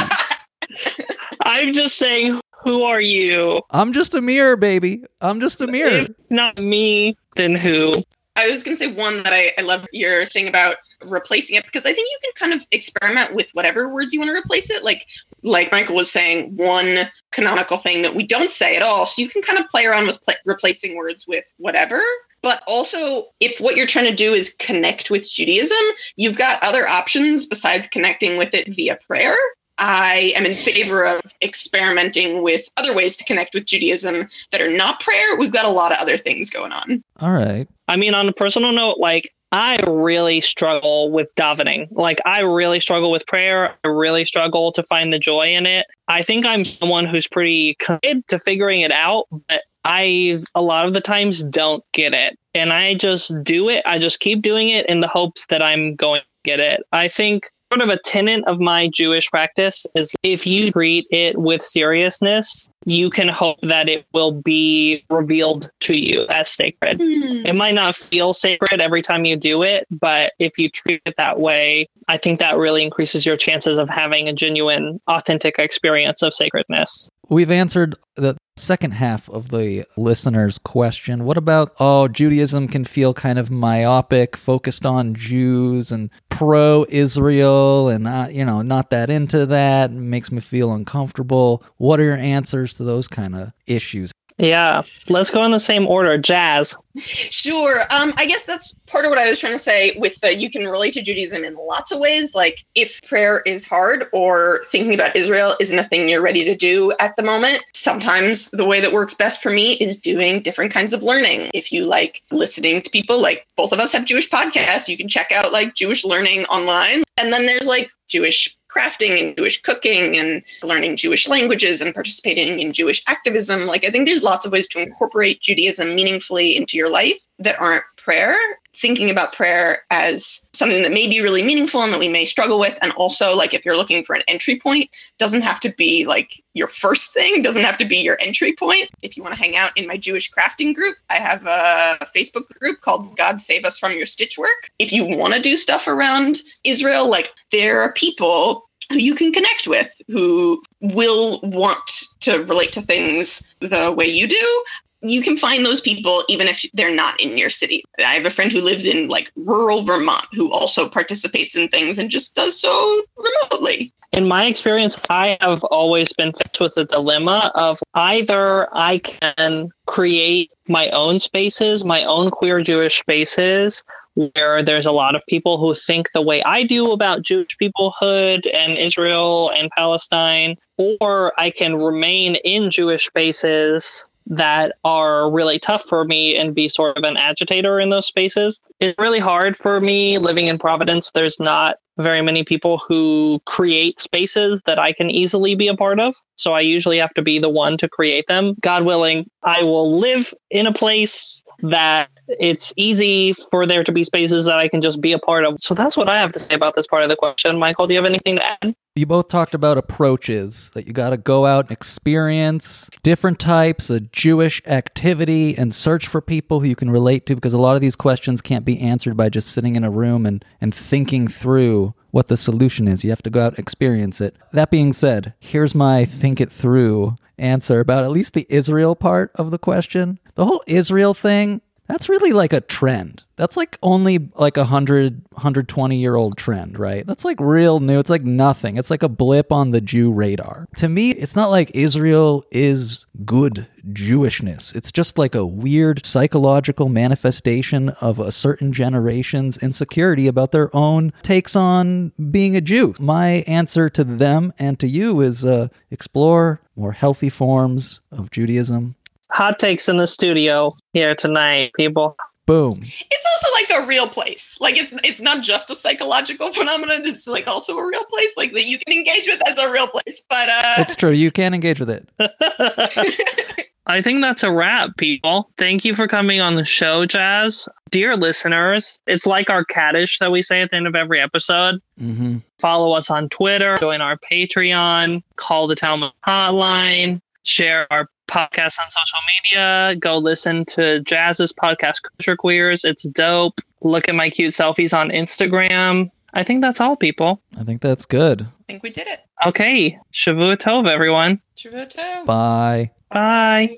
I'm 1.42 1.74
just 1.74 1.98
saying, 1.98 2.40
who 2.64 2.84
are 2.84 3.02
you? 3.02 3.62
I'm 3.72 3.94
just 3.94 4.16
a 4.16 4.22
mirror, 4.22 4.58
baby. 4.58 5.04
I'm 5.22 5.40
just 5.40 5.62
a 5.62 5.68
mirror. 5.68 6.02
If 6.02 6.10
not 6.30 6.58
me, 6.58 7.18
then 7.36 7.56
who? 7.56 8.04
I 8.38 8.50
was 8.50 8.64
going 8.64 8.78
to 8.78 8.84
say 8.84 8.94
one 8.94 9.24
that 9.24 9.34
I, 9.34 9.52
I 9.58 9.62
love 9.62 9.88
your 9.92 10.26
thing 10.28 10.48
about 10.48 10.78
replacing 11.06 11.56
it 11.56 11.66
because 11.66 11.86
I 11.86 11.94
think 11.94 12.08
you 12.10 12.20
can 12.24 12.50
kind 12.50 12.62
of 12.62 12.68
experiment 12.72 13.34
with 13.34 13.50
whatever 13.54 13.90
words 13.90 14.14
you 14.14 14.20
want 14.20 14.30
to 14.30 14.36
replace 14.36 14.70
it. 14.70 14.84
Like 14.84 15.06
like 15.44 15.72
Michael 15.72 15.96
was 15.96 16.12
saying, 16.12 16.56
one 16.56 17.00
canonical 17.32 17.78
thing 17.78 18.04
that 18.04 18.16
we 18.16 18.26
don't 18.26 18.52
say 18.52 18.76
at 18.76 18.84
all. 18.84 19.06
So 19.06 19.22
you 19.22 19.30
can 19.30 19.42
kind 19.42 19.60
of 19.60 19.68
play 19.70 19.86
around 19.86 20.08
with 20.08 20.24
pl- 20.24 20.36
replacing 20.46 20.96
words 20.96 21.26
with 21.28 21.46
whatever. 21.58 22.02
But 22.42 22.64
also, 22.68 23.28
if 23.40 23.60
what 23.60 23.76
you're 23.76 23.88
trying 23.88 24.10
to 24.10 24.16
do 24.16 24.34
is 24.34 24.56
connect 24.60 25.10
with 25.10 25.30
Judaism, 25.30 25.78
you've 26.16 26.38
got 26.38 26.64
other 26.64 26.88
options 26.88 27.46
besides 27.46 27.88
connecting 27.88 28.38
with 28.38 28.54
it 28.54 28.68
via 28.68 28.98
prayer. 29.08 29.36
I 29.78 30.32
am 30.36 30.46
in 30.46 30.56
favor 30.56 31.06
of 31.06 31.22
experimenting 31.42 32.42
with 32.44 32.68
other 32.78 32.94
ways 32.94 33.16
to 33.18 33.24
connect 33.26 33.54
with 33.54 33.66
Judaism 33.66 34.28
that 34.52 34.62
are 34.62 34.72
not 34.72 35.00
prayer. 35.00 35.38
We've 35.38 35.52
got 35.52 35.66
a 35.66 35.70
lot 35.70 35.92
of 35.92 36.00
other 36.00 36.18
things 36.18 36.50
going 36.50 36.72
on. 36.72 37.04
All 37.20 37.32
right. 37.32 37.68
I 37.88 37.96
mean, 37.96 38.14
on 38.14 38.28
a 38.28 38.34
personal 38.34 38.72
note, 38.72 38.98
like 39.00 39.34
I 39.52 39.80
really 39.88 40.42
struggle 40.42 41.12
with 41.12 41.34
davening. 41.36 41.88
Like 41.92 42.20
I 42.26 42.42
really 42.42 42.80
struggle 42.80 43.12
with 43.12 43.26
prayer. 43.28 43.76
I 43.84 43.88
really 43.88 44.26
struggle 44.26 44.72
to 44.74 44.84
find 44.84 45.14
the 45.14 45.20
joy 45.20 45.54
in 45.54 45.66
it. 45.66 45.86
I 46.08 46.22
think 46.22 46.46
I'm 46.46 46.66
someone 46.66 47.06
who's 47.06 47.28
pretty 47.28 47.76
committed 47.80 48.28
to 48.28 48.40
figuring 48.40 48.82
it 48.82 48.92
out, 48.92 49.28
but 49.48 49.62
I 49.86 50.44
a 50.54 50.62
lot 50.62 50.86
of 50.86 50.94
the 50.94 51.02
times 51.02 51.44
don't 51.44 51.84
get 51.94 52.14
it. 52.14 52.38
And 52.54 52.74
I 52.74 52.96
just 52.96 53.32
do 53.44 53.70
it. 53.70 53.84
I 53.86 54.00
just 54.00 54.20
keep 54.20 54.42
doing 54.42 54.70
it 54.70 54.86
in 54.88 55.00
the 55.00 55.08
hopes 55.08 55.46
that 55.48 55.62
I'm 55.62 55.96
going 55.96 56.22
to 56.22 56.28
get 56.44 56.60
it. 56.60 56.84
I 56.92 57.08
think 57.08 57.50
sort 57.72 57.82
of 57.82 57.90
a 57.90 58.00
tenet 58.00 58.44
of 58.48 58.60
my 58.60 58.90
Jewish 58.94 59.30
practice 59.30 59.86
is 59.96 60.14
if 60.24 60.48
you 60.48 60.72
treat 60.72 61.06
it 61.10 61.38
with 61.38 61.62
seriousness, 61.62 62.70
you 62.86 63.10
can 63.10 63.28
hope 63.28 63.60
that 63.64 63.90
it 63.90 64.06
will 64.14 64.32
be 64.32 65.04
revealed 65.10 65.70
to 65.82 65.96
you 65.96 66.26
as 66.30 66.50
sacred. 66.50 67.00
Mm. 67.00 67.46
It 67.46 67.54
might 67.54 67.74
not 67.74 67.96
feel 67.96 68.32
sacred 68.32 68.80
every 68.80 69.02
time 69.02 69.26
you 69.26 69.36
do 69.36 69.64
it, 69.64 69.86
but 69.92 70.32
if 70.40 70.58
you 70.58 70.70
treat 70.70 71.02
it 71.06 71.16
that 71.18 71.40
way, 71.40 71.90
I 72.08 72.18
think 72.18 72.40
that 72.40 72.58
really 72.58 72.84
increases 72.84 73.26
your 73.26 73.36
chances 73.36 73.78
of 73.78 73.90
having 73.90 74.30
a 74.30 74.34
genuine, 74.34 75.02
authentic 75.08 75.56
experience 75.60 76.22
of 76.22 76.34
sacredness. 76.34 77.10
We've 77.28 77.52
answered 77.52 77.96
the 78.16 78.37
second 78.58 78.92
half 78.92 79.30
of 79.30 79.50
the 79.50 79.86
listener's 79.96 80.58
question. 80.58 81.24
What 81.24 81.38
about, 81.38 81.76
oh, 81.80 82.08
Judaism 82.08 82.68
can 82.68 82.84
feel 82.86 83.14
kind 83.14 83.40
of 83.40 83.52
myopic, 83.52 84.36
focused 84.36 84.86
on 84.86 85.14
Jews 85.16 85.92
and 85.92 86.10
pro 86.30 86.86
Israel, 86.90 87.90
and, 87.90 88.04
not, 88.04 88.34
you 88.34 88.46
know, 88.46 88.62
not 88.62 88.90
that 88.90 89.10
into 89.10 89.46
that, 89.46 89.92
makes 89.92 90.32
me 90.32 90.40
feel 90.40 90.72
uncomfortable. 90.74 91.64
What 91.78 92.00
are 92.00 92.04
your 92.04 92.18
answers 92.18 92.74
to 92.74 92.84
those 92.84 93.08
kind 93.08 93.36
of 93.36 93.52
issues? 93.66 94.12
Yeah, 94.38 94.84
let's 95.10 95.32
go 95.32 95.44
in 95.46 95.52
the 95.52 95.60
same 95.60 95.88
order. 95.88 96.18
Jazz. 96.18 96.76
Sure. 96.98 97.82
Um, 97.92 98.14
I 98.18 98.26
guess 98.28 98.44
that's 98.44 98.74
part 98.86 99.06
of 99.06 99.10
what 99.10 99.18
I 99.18 99.30
was 99.30 99.40
trying 99.40 99.54
to 99.54 99.60
say 99.60 99.96
with 99.98 100.20
the 100.22 100.34
you 100.34 100.52
can 100.52 100.68
relate 100.68 100.94
to 100.94 101.02
Judaism 101.02 101.44
in 101.44 101.56
lots 101.56 101.92
of 101.92 102.00
ways. 102.00 102.36
Like 102.36 102.64
if 102.76 103.02
prayer 103.04 103.42
is 103.46 103.66
hard 103.66 104.08
or 104.14 104.64
thinking 104.66 104.94
about 104.94 105.16
Israel 105.16 105.56
isn't 105.60 105.78
a 105.78 105.84
thing 105.84 106.08
you're 106.08 106.22
ready 106.22 106.46
to 106.46 106.56
do 106.56 106.94
at 107.00 107.16
the 107.16 107.24
moment, 107.24 107.64
sometimes 107.74 108.50
the 108.52 108.66
way 108.66 108.82
that 108.82 108.94
works 108.94 109.16
best 109.16 109.42
for 109.42 109.50
me 109.50 109.74
is 109.74 109.98
doing 109.98 110.42
different 110.42 110.72
kinds 110.72 110.94
of 110.94 111.04
learning. 111.04 111.50
If 111.54 111.72
you 111.72 111.86
like 111.86 112.22
listening 112.30 112.82
to 112.84 112.90
people, 112.90 113.20
like 113.20 113.48
both 113.56 113.72
of 113.72 113.80
us 113.80 113.94
have 113.94 114.06
Jewish 114.06 114.30
podcasts, 114.30 114.88
you 114.88 114.98
can 114.98 115.08
check 115.08 115.32
out 115.32 115.52
like 115.52 115.74
Jewish 115.74 116.06
learning 116.06 116.46
online. 116.46 117.04
And 117.18 117.34
then 117.34 117.46
there's 117.46 117.68
like 117.68 117.90
Jewish 118.08 118.57
crafting 118.78 119.20
and 119.20 119.36
Jewish 119.36 119.62
cooking 119.62 120.18
and 120.18 120.44
learning 120.62 120.98
Jewish 120.98 121.28
languages 121.28 121.82
and 121.82 121.94
participating 121.94 122.60
in 122.60 122.74
Jewish 122.74 123.02
activism. 123.08 123.66
Like, 123.66 123.86
I 123.86 123.90
think 123.90 124.06
there's 124.08 124.24
lots 124.24 124.46
of 124.46 124.52
ways 124.52 124.68
to 124.70 124.80
incorporate 124.80 125.42
Judaism 125.42 125.96
meaningfully 125.96 126.56
into 126.56 126.78
your 126.78 126.90
life 126.90 127.18
that 127.40 127.60
aren't 127.60 127.84
prayer. 127.98 128.38
Thinking 128.76 129.10
about 129.10 129.34
prayer 129.34 129.80
as 129.90 130.46
something 130.54 130.84
that 130.84 130.94
may 130.94 131.08
be 131.08 131.22
really 131.22 131.42
meaningful 131.42 131.82
and 131.82 131.92
that 131.92 132.00
we 132.00 132.08
may 132.08 132.26
struggle 132.26 132.60
with. 132.60 132.78
And 132.84 132.92
also, 132.92 133.36
like, 133.36 133.56
if 133.56 133.66
you're 133.66 133.76
looking 133.76 134.04
for 134.04 134.16
an 134.16 134.22
entry 134.28 134.60
point, 134.60 134.92
doesn't 135.18 135.42
have 135.42 135.60
to 135.62 135.74
be 135.76 136.06
like 136.06 136.32
your 136.54 136.68
first 136.68 137.12
thing, 137.12 137.42
doesn't 137.42 137.64
have 137.64 137.80
to 137.80 137.86
be 137.86 137.98
your 137.98 138.18
entry 138.20 138.54
point. 138.54 138.92
If 139.02 139.18
you 139.18 139.24
want 139.24 139.34
to 139.34 139.42
hang 139.42 139.56
out 139.56 139.76
in 139.78 139.88
my 139.88 139.98
Jewish 139.98 140.32
crafting 140.32 140.76
group, 140.76 140.96
I 141.10 141.16
have 141.16 141.44
a 141.48 142.06
Facebook 142.16 142.48
group 142.60 142.82
called 142.82 143.18
God 143.18 143.42
Save 143.42 143.66
Us 143.66 143.80
from 143.80 143.94
Your 143.94 144.06
Stitch 144.06 144.38
Work. 144.38 144.70
If 144.78 144.92
you 144.92 145.06
want 145.18 145.34
to 145.34 145.42
do 145.42 145.58
stuff 145.58 145.88
around 145.88 146.44
Israel, 146.64 147.10
like, 147.10 147.34
there 147.52 147.82
are 147.82 147.94
people 147.94 148.67
who 148.90 148.98
you 148.98 149.16
can 149.16 149.32
connect 149.32 149.68
with 149.68 149.94
who 150.08 150.62
will 150.82 151.40
want 151.42 152.06
to 152.22 152.44
relate 152.46 152.74
to 152.74 152.82
things 152.82 153.48
the 153.60 153.94
way 153.96 154.06
you 154.06 154.28
do 154.28 154.64
you 155.02 155.22
can 155.22 155.38
find 155.38 155.66
those 155.66 155.82
people 155.82 156.24
even 156.28 156.48
if 156.48 156.66
they're 156.74 156.94
not 156.94 157.22
in 157.22 157.38
your 157.38 157.50
city. 157.50 157.84
I 158.00 158.16
have 158.16 158.26
a 158.26 158.32
friend 158.32 158.52
who 158.52 158.62
lives 158.62 158.86
in 158.86 159.08
like 159.08 159.32
rural 159.36 159.84
Vermont 159.84 160.26
who 160.34 160.52
also 160.52 160.90
participates 160.90 161.56
in 161.56 161.68
things 161.70 162.00
and 162.00 162.10
just 162.10 162.36
does 162.36 162.60
so 162.60 163.04
remotely. 163.18 163.94
In 164.14 164.28
my 164.28 164.46
experience, 164.46 164.98
I 165.10 165.38
have 165.42 165.64
always 165.66 166.12
been 166.14 166.32
faced 166.32 166.60
with 166.60 166.74
the 166.76 166.86
dilemma 166.86 167.52
of 167.54 167.80
either 167.94 168.74
I 168.76 169.00
can 169.00 169.70
create 169.86 170.50
my 170.68 170.90
own 170.90 171.20
spaces, 171.20 171.84
my 171.84 172.04
own 172.04 172.32
queer 172.32 172.62
Jewish 172.62 173.00
spaces, 173.00 173.84
where 174.18 174.64
there's 174.64 174.86
a 174.86 174.92
lot 174.92 175.16
of 175.16 175.22
people 175.28 175.60
who 175.60 175.76
think 175.76 176.12
the 176.12 176.22
way 176.22 176.42
I 176.44 176.64
do 176.64 176.92
about 176.92 177.22
Jewish 177.22 177.56
peoplehood 177.62 178.48
and 178.52 178.78
Israel 178.78 179.52
and 179.56 179.70
Palestine, 179.72 180.56
or 180.78 181.40
I 181.40 181.52
can 181.52 181.76
remain 181.76 182.36
in 182.44 182.72
Jewish 182.72 183.06
spaces 183.06 184.08
that 184.26 184.76
are 184.84 185.32
really 185.32 185.60
tough 185.60 185.84
for 185.86 186.04
me 186.04 186.36
and 186.36 186.56
be 186.56 186.68
sort 186.68 186.98
of 186.98 187.04
an 187.04 187.16
agitator 187.16 187.80
in 187.80 187.90
those 187.90 188.08
spaces. 188.08 188.60
It's 188.80 188.98
really 189.00 189.20
hard 189.20 189.56
for 189.56 189.80
me 189.80 190.18
living 190.18 190.48
in 190.48 190.58
Providence. 190.58 191.12
There's 191.12 191.40
not 191.40 191.78
very 191.98 192.22
many 192.22 192.44
people 192.44 192.78
who 192.78 193.42
create 193.46 194.00
spaces 194.00 194.62
that 194.66 194.80
I 194.80 194.94
can 194.94 195.10
easily 195.10 195.56
be 195.56 195.68
a 195.68 195.76
part 195.76 196.00
of. 196.00 196.16
So 196.36 196.54
I 196.54 196.62
usually 196.62 197.00
have 197.00 197.14
to 197.16 197.22
be 197.22 197.40
the 197.40 197.50
one 197.50 197.78
to 197.80 197.90
create 197.90 198.28
them. 198.28 198.56
God 198.62 198.86
willing, 198.86 199.30
I 199.44 199.64
will 199.64 200.00
live 200.00 200.34
in 200.50 200.68
a 200.68 200.74
place 200.74 201.44
that 201.64 202.10
it's 202.28 202.74
easy 202.76 203.34
for 203.52 203.66
there 203.66 203.84
to 203.84 203.92
be 203.92 204.04
spaces 204.04 204.46
that 204.46 204.60
I 204.60 204.68
can 204.68 204.82
just 204.82 205.02
be 205.02 205.14
a 205.14 205.20
part 205.20 205.46
of. 205.46 205.60
So 205.60 205.74
that's 205.74 205.98
what 205.98 206.10
I 206.10 206.20
have 206.20 206.34
to 206.34 206.40
say 206.40 206.56
about 206.56 206.76
this 206.76 206.88
part 206.88 207.04
of 207.04 207.10
the 207.10 207.16
question. 207.16 207.58
Michael, 207.58 207.88
do 207.88 207.94
you 207.94 208.00
have 208.00 208.06
anything 208.06 208.36
to 208.36 208.44
add? 208.46 208.76
You 208.96 209.06
both 209.06 209.28
talked 209.28 209.54
about 209.54 209.78
approaches 209.78 210.72
that 210.74 210.88
you 210.88 210.94
got 210.94 211.12
to 211.12 211.18
go 211.18 211.46
out 211.46 211.66
and 211.66 211.72
experience 211.72 212.90
different 213.04 213.40
types 213.40 213.90
of 213.90 214.12
Jewish 214.12 214.62
activity 214.66 215.56
and 215.56 215.74
search 215.74 216.08
for 216.08 216.20
people 216.20 216.60
who 216.60 216.68
you 216.68 216.76
can 216.76 216.90
relate 216.90 217.26
to 217.28 217.36
because 217.36 217.54
a 217.54 217.60
lot 217.60 217.76
of 217.76 217.82
these 217.82 217.96
questions 217.96 218.42
can't 218.42 218.66
be 218.66 218.80
answered 218.80 219.16
by 219.16 219.30
just 219.30 219.50
sitting 219.50 219.76
in 219.76 219.84
a 219.84 219.92
room 219.92 220.26
and, 220.26 220.44
and 220.60 220.74
thinking 220.74 221.28
through 221.28 221.87
what 222.12 222.28
the 222.28 222.38
solution 222.38 222.88
is. 222.88 223.04
You 223.04 223.10
have 223.10 223.24
to 223.24 223.30
go 223.30 223.42
out 223.42 223.54
and 223.54 223.60
experience 223.60 224.22
it. 224.22 224.36
That 224.54 224.72
being 224.72 224.94
said, 224.94 225.34
here's 225.40 225.76
my 225.76 226.06
think 226.06 226.42
it 226.42 226.52
through 226.52 227.16
answer 227.38 227.80
about 227.80 228.04
at 228.04 228.12
least 228.12 228.34
the 228.34 228.48
Israel 228.50 228.96
part 228.96 229.32
of 229.36 229.52
the 229.52 229.60
question. 229.60 230.20
The 230.36 230.46
whole 230.46 230.64
Israel 230.68 231.14
thing, 231.14 231.62
that's 231.88 232.10
really 232.10 232.32
like 232.32 232.54
a 232.54 232.62
trend. 232.62 233.24
That's 233.38 233.56
like 233.56 233.78
only 233.82 234.30
like 234.36 234.58
a 234.58 234.62
100, 234.62 235.24
120 235.32 235.98
year 235.98 236.16
old 236.16 236.38
trend, 236.38 236.78
right? 236.78 237.06
That's 237.06 237.24
like 237.24 237.40
real 237.40 237.80
new. 237.80 238.00
It's 238.00 238.10
like 238.10 238.24
nothing. 238.24 238.78
It's 238.78 238.90
like 238.90 239.04
a 239.04 239.10
blip 239.10 239.52
on 239.52 239.72
the 239.72 239.82
Jew 239.82 240.12
radar. 240.12 240.68
To 240.78 240.90
me, 240.90 241.12
it's 241.12 241.36
not 241.36 241.50
like 241.50 241.72
Israel 241.74 242.44
is 242.52 243.06
good 243.26 243.68
Jewishness. 243.90 244.76
It's 244.76 244.92
just 244.92 245.18
like 245.18 245.36
a 245.36 245.46
weird 245.46 246.06
psychological 246.06 246.90
manifestation 246.90 247.90
of 248.02 248.20
a 248.20 248.32
certain 248.32 248.74
generation's 248.74 249.58
insecurity 249.58 250.28
about 250.28 250.52
their 250.52 250.76
own 250.76 251.14
takes 251.24 251.56
on 251.56 252.12
being 252.32 252.56
a 252.56 252.62
Jew. 252.62 252.96
My 253.00 253.44
answer 253.48 253.90
to 253.92 254.04
them 254.04 254.52
and 254.60 254.80
to 254.80 254.88
you 254.88 255.22
is 255.22 255.46
uh, 255.46 255.70
explore 255.90 256.62
more 256.76 256.92
healthy 256.92 257.30
forms 257.30 258.02
of 258.12 258.32
Judaism 258.32 258.96
hot 259.30 259.60
takes 259.60 259.90
in 259.90 259.98
the 259.98 260.08
studio 260.08 260.74
here 260.94 261.16
tonight, 261.16 261.72
people. 261.76 262.16
Boom. 262.46 262.82
It's 262.82 263.26
also 263.34 263.54
like 263.54 263.84
a 263.84 263.88
real 263.88 264.08
place. 264.08 264.58
Like 264.62 264.78
it's 264.78 264.94
it's 265.04 265.20
not 265.20 265.44
just 265.44 265.70
a 265.70 265.76
psychological 265.76 266.54
phenomenon. 266.54 267.06
It's 267.06 267.28
like 267.28 267.46
also 267.46 267.78
a 267.78 267.86
real 267.86 268.06
place, 268.06 268.34
like 268.38 268.54
that 268.54 268.66
you 268.66 268.80
can 268.80 268.98
engage 268.98 269.28
with 269.28 269.42
as 269.48 269.58
a 269.58 269.70
real 269.70 269.88
place. 269.88 270.24
But 270.30 270.48
uh 270.48 270.76
It's 270.78 270.96
true. 270.96 271.12
You 271.12 271.30
can 271.30 271.54
engage 271.54 271.80
with 271.80 271.90
it. 271.90 272.10
I 273.88 274.02
think 274.02 274.22
that's 274.22 274.44
a 274.44 274.52
wrap, 274.52 274.98
people. 274.98 275.50
Thank 275.58 275.86
you 275.86 275.96
for 275.96 276.08
coming 276.08 276.42
on 276.42 276.56
the 276.56 276.66
show, 276.66 277.06
Jazz. 277.06 277.70
Dear 277.90 278.18
listeners, 278.18 279.00
it's 279.08 279.26
like 279.26 279.50
our 279.50 279.64
Kaddish 279.64 280.20
that 280.20 280.30
we 280.30 280.42
say 280.42 280.62
at 280.62 280.72
the 280.72 280.76
end 280.76 280.88
of 280.88 280.96
every 280.96 281.22
episode. 281.22 281.82
Mm-hmm. 282.00 282.40
Follow 282.60 282.92
us 282.94 283.10
on 283.10 283.30
Twitter, 283.30 283.78
join 283.78 284.02
our 284.02 284.18
Patreon, 284.18 285.24
call 285.38 285.68
the 285.68 285.76
Talmud 285.76 286.12
hotline, 286.26 287.22
share 287.44 287.88
our 287.92 288.10
podcast 288.28 288.80
on 288.80 288.90
social 288.90 289.20
media. 289.44 289.96
Go 290.00 290.18
listen 290.18 290.66
to 290.66 291.02
Jazz's 291.02 291.54
podcast, 291.54 292.02
Kosher 292.04 292.36
Queers. 292.36 292.84
It's 292.84 293.04
dope. 293.10 293.62
Look 293.82 294.10
at 294.10 294.16
my 294.16 294.30
cute 294.30 294.54
selfies 294.54 294.98
on 294.98 295.10
Instagram. 295.10 296.12
I 296.34 296.44
think 296.44 296.62
that's 296.62 296.82
all, 296.82 296.96
people. 296.96 297.42
I 297.58 297.64
think 297.64 297.82
that's 297.82 298.06
good. 298.06 298.42
I 298.42 298.64
think 298.68 298.84
we 298.84 298.90
did 298.90 299.08
it. 299.08 299.22
Okay. 299.46 299.98
Shavua 300.14 300.58
Tov, 300.58 300.88
everyone. 300.88 301.42
Shavua 301.56 301.92
Tov. 301.94 302.26
Bye. 302.26 302.92
Bye. 303.10 303.78